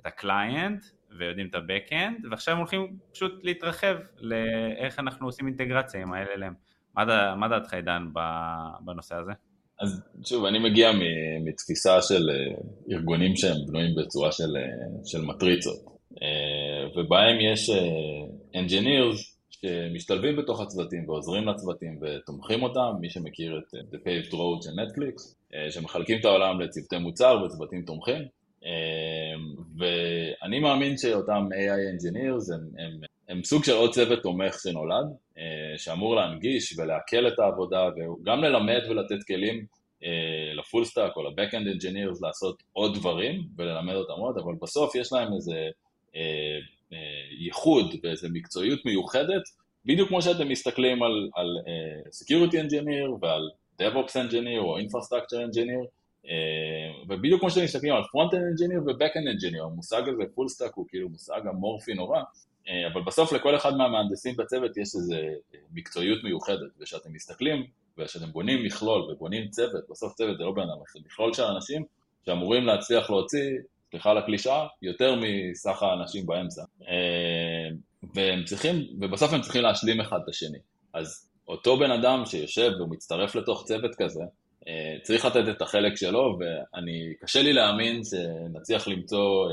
את 0.00 0.06
ה 0.06 0.17
client 0.17 0.84
ויודעים 1.18 1.46
את 1.46 1.54
ה-Backend, 1.54 2.26
ועכשיו 2.30 2.54
הם 2.54 2.58
הולכים 2.58 2.96
פשוט 3.12 3.44
להתרחב 3.44 3.96
לאיך 4.16 4.98
אנחנו 4.98 5.26
עושים 5.26 5.46
אינטגרציה 5.46 6.02
עם 6.02 6.12
ה-LLM. 6.12 6.69
מה, 6.96 7.34
מה 7.34 7.48
דעתך 7.48 7.74
עידן 7.74 8.06
בנושא 8.84 9.14
הזה? 9.14 9.32
אז 9.80 10.02
שוב, 10.24 10.44
אני 10.44 10.58
מגיע 10.58 10.90
מתפיסה 11.44 12.02
של 12.02 12.30
אה, 12.30 12.54
ארגונים 12.90 13.36
שהם 13.36 13.56
בנויים 13.66 13.94
בצורה 13.94 14.32
של, 14.32 14.56
אה, 14.56 14.62
של 15.04 15.20
מטריצות, 15.20 15.78
אה, 16.22 16.88
ובהם 16.96 17.40
יש 17.52 17.70
engineers 18.54 19.30
שמשתלבים 19.50 20.36
בתוך 20.36 20.60
הצוותים 20.60 21.08
ועוזרים 21.08 21.48
לצוותים 21.48 22.00
ותומכים 22.02 22.62
אותם, 22.62 22.92
מי 23.00 23.10
שמכיר 23.10 23.58
את 23.58 23.74
The 23.74 23.96
Paved 23.96 24.32
Road 24.32 24.64
של 24.64 24.70
נטפליקס, 24.70 25.36
שמחלקים 25.70 26.20
את 26.20 26.24
העולם 26.24 26.60
לצוותי 26.60 26.98
מוצר 26.98 27.42
וצוותים 27.44 27.82
תומכים, 27.82 28.22
ואני 29.78 30.60
מאמין 30.60 30.96
שאותם 30.96 31.48
AI 31.52 31.94
Engineers 31.94 32.54
הם, 32.54 32.60
הם, 32.78 33.00
הם 33.30 33.44
סוג 33.44 33.64
של 33.64 33.72
עוד 33.72 33.92
צוות 33.92 34.22
תומך 34.22 34.58
שנולד, 34.62 35.06
אה, 35.38 35.78
שאמור 35.78 36.16
להנגיש 36.16 36.78
ולהקל 36.78 37.28
את 37.28 37.38
העבודה 37.38 37.88
וגם 37.96 38.44
ללמד 38.44 38.80
ולתת 38.88 39.24
כלים 39.26 39.66
אה, 40.04 40.54
ל 40.54 40.60
full 40.60 40.84
stack 40.84 41.16
או 41.16 41.22
ל 41.22 41.27
back-end 41.27 41.68
engineers 41.68 42.22
לעשות 42.22 42.62
עוד 42.72 42.94
דברים 42.94 43.42
וללמד 43.56 43.94
אותם 43.94 44.12
עוד, 44.12 44.38
אבל 44.38 44.52
בסוף 44.62 44.94
יש 44.94 45.12
להם 45.12 45.32
איזה 45.32 45.68
אה, 46.16 46.58
ייחוד 47.38 47.94
ואיזה 48.02 48.28
מקצועיות 48.32 48.84
מיוחדת, 48.84 49.42
בדיוק 49.84 50.08
כמו 50.08 50.22
שאתם 50.22 50.48
מסתכלים 50.48 51.02
על, 51.02 51.30
על 51.34 51.58
Security 52.08 52.54
Engineer 52.54 53.18
ועל 53.20 53.50
DevOps 53.82 54.12
Engineer 54.12 54.58
או 54.58 54.78
Infrastructure 54.78 55.50
Engineer, 55.50 55.86
ובדיוק 57.08 57.40
כמו 57.40 57.50
שאתם 57.50 57.64
מסתכלים 57.64 57.94
על 57.94 58.02
Front-End 58.02 58.34
Engineer 58.34 58.82
ו-Back-End 58.86 59.36
Engineer, 59.36 59.62
המושג 59.62 60.08
הזה, 60.08 60.22
full 60.34 60.48
stack 60.48 60.74
הוא 60.74 60.86
כאילו 60.88 61.08
מושג 61.08 61.40
אמורפי 61.50 61.94
נורא, 61.94 62.22
אבל 62.92 63.02
בסוף 63.06 63.32
לכל 63.32 63.56
אחד 63.56 63.76
מהמהנדסים 63.76 64.36
בצוות 64.36 64.76
יש 64.76 64.94
איזו 64.94 65.14
מקצועיות 65.72 66.24
מיוחדת, 66.24 66.70
וכשאתם 66.80 67.12
מסתכלים 67.12 67.66
וכשאתם 67.98 68.32
בונים 68.32 68.64
מכלול 68.64 69.02
ובונים 69.02 69.48
צוות, 69.48 69.84
בסוף 69.90 70.14
צוות 70.14 70.38
זה 70.38 70.44
לא 70.44 70.52
בן 70.52 70.62
אדם, 70.62 70.78
זה 70.94 71.00
מכלול 71.06 71.34
של 71.34 71.42
אנשים 71.42 71.84
שאמורים 72.26 72.66
להצליח 72.66 73.10
להוציא, 73.10 73.50
סליחה 73.90 74.10
על 74.10 74.18
הקלישאה, 74.18 74.66
יותר 74.82 75.14
מסך 75.20 75.82
האנשים 75.82 76.26
באמצע. 76.26 76.62
אה, 76.88 77.68
והם 78.14 78.44
צריכים, 78.44 78.86
ובסוף 79.00 79.32
הם 79.32 79.40
צריכים 79.40 79.62
להשלים 79.62 80.00
אחד 80.00 80.18
את 80.24 80.28
השני. 80.28 80.58
אז 80.92 81.30
אותו 81.48 81.76
בן 81.76 81.90
אדם 81.90 82.26
שיושב 82.26 82.70
ומצטרף 82.80 83.34
לתוך 83.34 83.64
צוות 83.64 83.94
כזה, 83.94 84.22
אה, 84.68 84.96
צריך 85.02 85.24
לתת 85.24 85.48
את 85.56 85.62
החלק 85.62 85.96
שלו, 85.96 86.38
ואני, 86.38 87.14
קשה 87.20 87.42
לי 87.42 87.52
להאמין 87.52 88.00
שנצליח 88.04 88.88
למצוא 88.88 89.50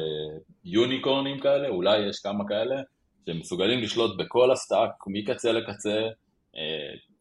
יוניקורנים 0.66 1.40
כאלה, 1.40 1.68
אולי 1.68 2.10
יש 2.10 2.20
כמה 2.20 2.48
כאלה, 2.48 2.82
שמסוגלים 3.28 3.80
לשלוט 3.80 4.18
בכל 4.18 4.52
ה 4.52 4.57
stack, 4.57 4.90
מקצה 5.08 5.52
לקצה, 5.52 6.08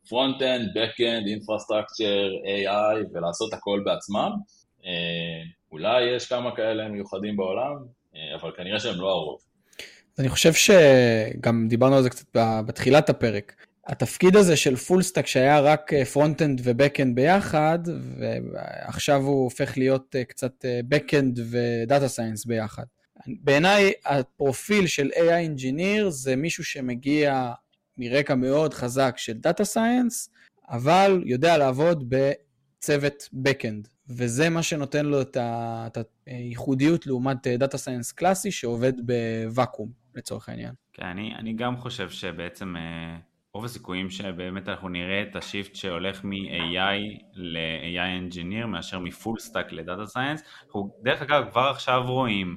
front-end, 0.09 0.69
back-end, 0.75 1.27
infrastructure, 1.27 2.29
AI, 2.45 3.15
ולעשות 3.15 3.53
הכל 3.53 3.83
בעצמם. 3.85 4.31
אה, 4.85 5.43
אולי 5.73 6.17
יש 6.17 6.27
כמה 6.27 6.57
כאלה 6.57 6.89
מיוחדים 6.89 7.37
בעולם, 7.37 7.77
אה, 8.17 8.35
אבל 8.41 8.51
כנראה 8.57 8.81
שהם 8.81 9.01
לא 9.01 9.11
הרוב. 9.11 9.39
אני 10.19 10.29
חושב 10.29 10.53
שגם 10.53 11.69
דיברנו 11.69 11.97
על 11.97 12.03
זה 12.03 12.11
קצת 12.11 12.27
בתחילת 12.67 13.11
הפרק. 13.11 13.55
התפקיד 13.87 14.37
הזה 14.37 14.57
של 14.57 14.77
full 14.77 15.03
stack 15.03 15.27
שהיה 15.27 15.61
רק 15.61 15.91
front-end 16.13 16.61
ו 16.65 16.70
back-end 16.70 17.15
ביחד, 17.15 17.79
ועכשיו 18.19 19.23
הוא 19.23 19.45
הופך 19.45 19.79
להיות 19.79 20.17
קצת 20.29 20.65
back-end 20.89 21.41
ו 21.51 21.62
data 21.62 22.09
science 22.09 22.45
ביחד. 22.45 22.85
בעיניי 23.29 23.93
הפרופיל 24.05 24.87
של 24.87 25.11
AI 25.15 25.59
Engineer 25.59 26.09
זה 26.09 26.37
מישהו 26.37 26.65
שמגיע 26.65 27.53
מרקע 27.99 28.35
מאוד 28.35 28.75
חזק 28.75 29.15
של 29.17 29.37
Data 29.47 29.63
Science, 29.75 30.31
אבל 30.69 31.23
יודע 31.27 31.59
לעבוד 31.59 32.05
בצוות 32.09 33.29
Backend, 33.35 33.89
וזה 34.09 34.49
מה 34.49 34.63
שנותן 34.63 35.07
לו 35.07 35.23
את, 35.23 35.37
הייחודיות 36.27 37.07
לעומת 37.07 37.47
Data 37.47 37.75
Science 37.75 38.15
קלאסי 38.15 38.51
שעובד 38.51 38.93
בוואקום 39.07 39.89
לצורך 40.15 40.49
העניין. 40.49 40.75
כן, 40.93 41.07
אני, 41.07 41.35
אני 41.39 41.53
גם 41.53 41.77
חושב 41.77 42.11
שבעצם 42.11 42.77
אה, 42.77 43.17
רוב 43.55 43.65
הסיכויים 43.65 44.11
שבאמת 44.11 44.69
אנחנו 44.69 44.89
נראה 44.89 45.23
את 45.23 45.37
ה 45.37 45.43
shift 45.43 45.75
שהולך 45.75 46.25
מ-AI 46.25 47.23
ל-AI 47.35 48.33
Engineer 48.33 48.67
מאשר 48.67 48.99
מ 48.99 49.07
full 49.07 49.39
stack 49.39 49.73
ל 49.73 49.80
data 49.80 50.07
science. 50.07 50.43
אנחנו 50.67 50.91
דרך 51.03 51.23
אגב 51.23 51.51
כבר 51.51 51.69
עכשיו 51.71 52.03
רואים 52.07 52.57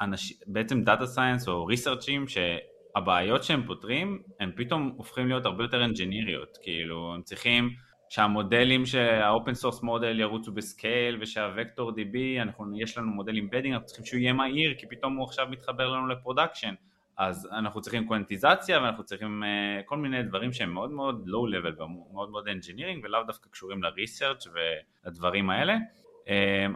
אנש, 0.00 0.32
בעצם 0.46 0.82
data 0.82 1.06
science 1.06 1.48
או 1.48 1.66
research 1.66 2.12
ים 2.12 2.24
שהבעיות 2.28 3.44
שהם 3.44 3.66
פותרים 3.66 4.22
הם 4.40 4.50
פתאום 4.56 4.92
הופכים 4.96 5.28
להיות 5.28 5.46
הרבה 5.46 5.64
יותר 5.64 5.84
engineering 5.84 6.38
יות, 6.38 6.58
כאילו 6.62 7.14
הם 7.14 7.22
צריכים 7.22 7.70
שהמודלים 8.08 8.86
שה 8.86 9.15
open 9.15 9.54
source 9.54 9.82
model 9.82 10.20
ירוצו 10.20 10.52
ב 10.52 10.63
scale 10.63 11.18
ושהוקטור 11.20 11.90
DB, 11.90 12.42
אנחנו, 12.42 12.80
יש 12.80 12.98
לנו 12.98 13.06
מודל 13.06 13.34
embedding, 13.34 13.72
אנחנו 13.72 13.86
צריכים 13.86 14.04
שהוא 14.04 14.20
יהיה 14.20 14.32
מהיר 14.32 14.74
כי 14.78 14.86
פתאום 14.86 15.16
הוא 15.16 15.24
עכשיו 15.24 15.46
מתחבר 15.50 15.88
לנו 15.88 16.06
ל 16.06 16.12
production. 16.12 16.74
אז 17.18 17.48
אנחנו 17.52 17.80
צריכים 17.80 18.06
קוונטיזציה 18.06 18.78
ואנחנו 18.80 19.04
צריכים 19.04 19.42
uh, 19.42 19.82
כל 19.84 19.96
מיני 19.96 20.22
דברים 20.22 20.52
שהם 20.52 20.74
מאוד 20.74 20.90
מאוד 20.90 21.22
low 21.26 21.46
level 21.46 21.82
ומאוד 21.82 22.30
מאוד 22.30 22.48
engineering 22.48 23.04
ולאו 23.04 23.22
דווקא 23.26 23.50
קשורים 23.50 23.82
ל 23.82 23.89
research 23.89 24.46
ולדברים 24.46 25.50
האלה. 25.50 25.76
uh, 26.24 26.28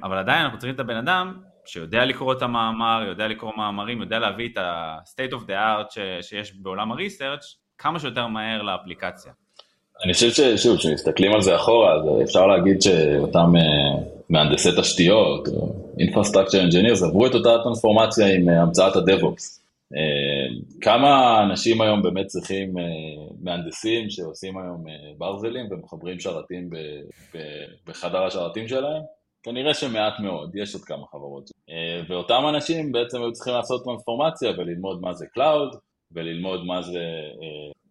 אבל 0.02 0.18
עדיין 0.18 0.44
אנחנו 0.44 0.58
צריכים 0.58 0.74
את 0.74 0.80
הבן 0.80 0.96
אדם 0.96 1.40
שיודע 1.72 2.04
לקרוא 2.04 2.32
את 2.32 2.42
המאמר, 2.42 3.04
יודע 3.08 3.28
לקרוא 3.28 3.52
מאמרים, 3.56 4.00
יודע 4.00 4.18
להביא 4.18 4.48
את 4.52 4.58
ה-state 4.58 5.32
of 5.32 5.40
the 5.46 5.50
art 5.50 5.94
ש- 5.94 6.28
שיש 6.28 6.54
בעולם 6.54 6.92
הריסרצ' 6.92 7.56
כמה 7.78 7.98
שיותר 7.98 8.26
מהר 8.26 8.62
לאפליקציה. 8.62 9.32
אני 10.04 10.12
חושב 10.12 10.30
ששוב, 10.30 10.76
כשמסתכלים 10.78 11.32
על 11.34 11.40
זה 11.40 11.56
אחורה, 11.56 11.94
אז 11.94 12.22
אפשר 12.22 12.46
להגיד 12.46 12.82
שאותם 12.82 13.52
uh, 13.56 14.00
מהנדסי 14.30 14.68
תשתיות, 14.80 15.48
Infrastructure 15.98 16.70
Engineers, 16.70 17.06
עברו 17.06 17.26
את 17.26 17.34
אותה 17.34 17.56
טרנספורמציה 17.64 18.26
עם 18.26 18.48
uh, 18.48 18.52
המצאת 18.52 18.96
ה-DevOps. 18.96 19.60
כמה 20.80 21.42
אנשים 21.42 21.80
היום 21.80 22.02
באמת 22.02 22.26
צריכים 22.26 22.74
מהנדסים 23.42 24.10
שעושים 24.10 24.58
היום 24.58 24.84
ברזלים 25.18 25.66
ומחברים 25.70 26.20
שרתים 26.20 26.70
בחדר 27.86 28.22
השרתים 28.22 28.68
שלהם? 28.68 29.02
כנראה 29.42 29.74
שמעט 29.74 30.20
מאוד, 30.20 30.56
יש 30.56 30.74
עוד 30.74 30.84
כמה 30.84 31.06
חברות. 31.06 31.50
אה, 31.70 32.02
ואותם 32.08 32.42
אנשים 32.48 32.92
בעצם 32.92 33.22
היו 33.22 33.32
צריכים 33.32 33.54
לעשות 33.54 33.84
טרנספורמציה 33.84 34.50
וללמוד 34.50 35.00
מה 35.00 35.14
זה 35.14 35.26
Cloud, 35.38 35.76
וללמוד 36.12 36.64
מה 36.64 36.82
זה 36.82 37.04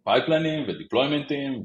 pipeline 0.03 0.51
ים 0.51 0.63
ו 0.67 0.75
deployment 0.75 1.48
ים 1.48 1.63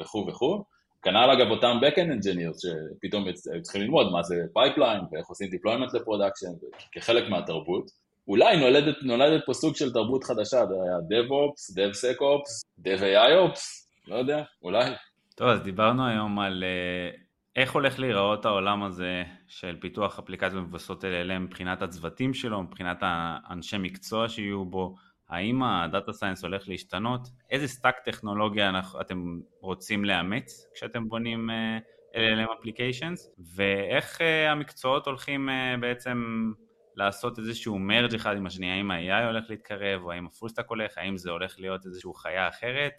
וכו' 0.00 0.26
וכו'. 0.28 0.64
כנ"ל 1.02 1.30
אגב 1.30 1.50
אותם 1.50 1.78
Backend 1.82 2.10
Engineers 2.10 2.58
שפתאום 2.60 3.24
היו 3.52 3.62
צריכים 3.62 3.82
ללמוד 3.82 4.12
מה 4.12 4.22
זה 4.22 4.34
pipeline 4.52 5.00
ואיך 5.12 5.26
עושים 5.26 5.50
deployment 5.50 5.94
ל 5.94 5.99
production 5.99 6.52
כחלק 6.92 7.28
מהתרבות. 7.30 7.90
אולי 8.28 8.56
נולדת, 8.56 8.94
נולדת 9.02 9.42
פה 9.46 9.52
סוג 9.52 9.76
של 9.76 9.92
תרבות 9.92 10.24
חדשה, 10.24 10.66
זה 10.66 10.74
היה 10.74 10.96
DevOps, 10.96 11.78
DevSecOps, 11.78 12.82
DevAIOps, 12.84 13.60
לא 14.08 14.16
יודע, 14.16 14.42
אולי. 14.62 14.90
טוב, 15.34 15.48
אז 15.48 15.60
דיברנו 15.62 16.06
היום 16.06 16.38
על 16.38 16.64
uh, 16.64 17.25
איך 17.56 17.72
הולך 17.72 17.98
להיראות 17.98 18.44
העולם 18.44 18.82
הזה 18.82 19.22
של 19.48 19.76
פיתוח 19.80 20.18
אפליקציות 20.18 20.62
מבוססות 20.62 21.04
LLM 21.04 21.38
מבחינת 21.38 21.82
הצוותים 21.82 22.34
שלו, 22.34 22.62
מבחינת 22.62 22.98
האנשי 23.00 23.76
מקצוע 23.78 24.28
שיהיו 24.28 24.64
בו, 24.64 24.94
האם 25.28 25.62
ה 25.62 25.72
data 25.72 26.12
science 26.12 26.42
הולך 26.42 26.68
להשתנות, 26.68 27.20
איזה 27.50 27.68
stack 27.68 27.98
טכנולוגיה 28.04 28.80
אתם 29.00 29.38
רוצים 29.60 30.04
לאמץ 30.04 30.66
כשאתם 30.74 31.08
בונים 31.08 31.50
אה, 31.50 31.78
LLM 32.12 32.58
applications, 32.60 33.30
ואיך 33.54 34.20
אה, 34.20 34.52
המקצועות 34.52 35.06
הולכים 35.06 35.48
אה, 35.48 35.74
בעצם 35.80 36.50
לעשות 36.96 37.38
איזשהו 37.38 37.78
merge 37.78 38.14
אחד 38.14 38.36
עם 38.36 38.46
השני, 38.46 38.70
האם 38.70 38.90
ה-AI 38.90 39.26
הולך 39.26 39.44
להתקרב, 39.48 40.02
או 40.02 40.12
האם 40.12 40.26
ה 40.26 40.30
full 40.30 40.47
stack 40.47 40.68
הולך, 40.68 40.98
האם 40.98 41.16
זה 41.16 41.30
הולך 41.30 41.60
להיות 41.60 41.86
איזושהי 41.86 42.10
חיה 42.16 42.48
אחרת. 42.48 42.92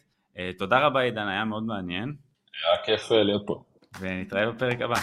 תודה 0.57 0.79
רבה 0.79 1.01
עידן, 1.01 1.27
היה 1.27 1.45
מאוד 1.45 1.63
מעניין. 1.63 2.15
היה 2.63 2.83
כיף 2.85 3.11
להיות 3.11 3.43
פה. 3.47 3.63
ונתראה 3.99 4.51
בפרק 4.51 4.81
הבא. 4.81 4.95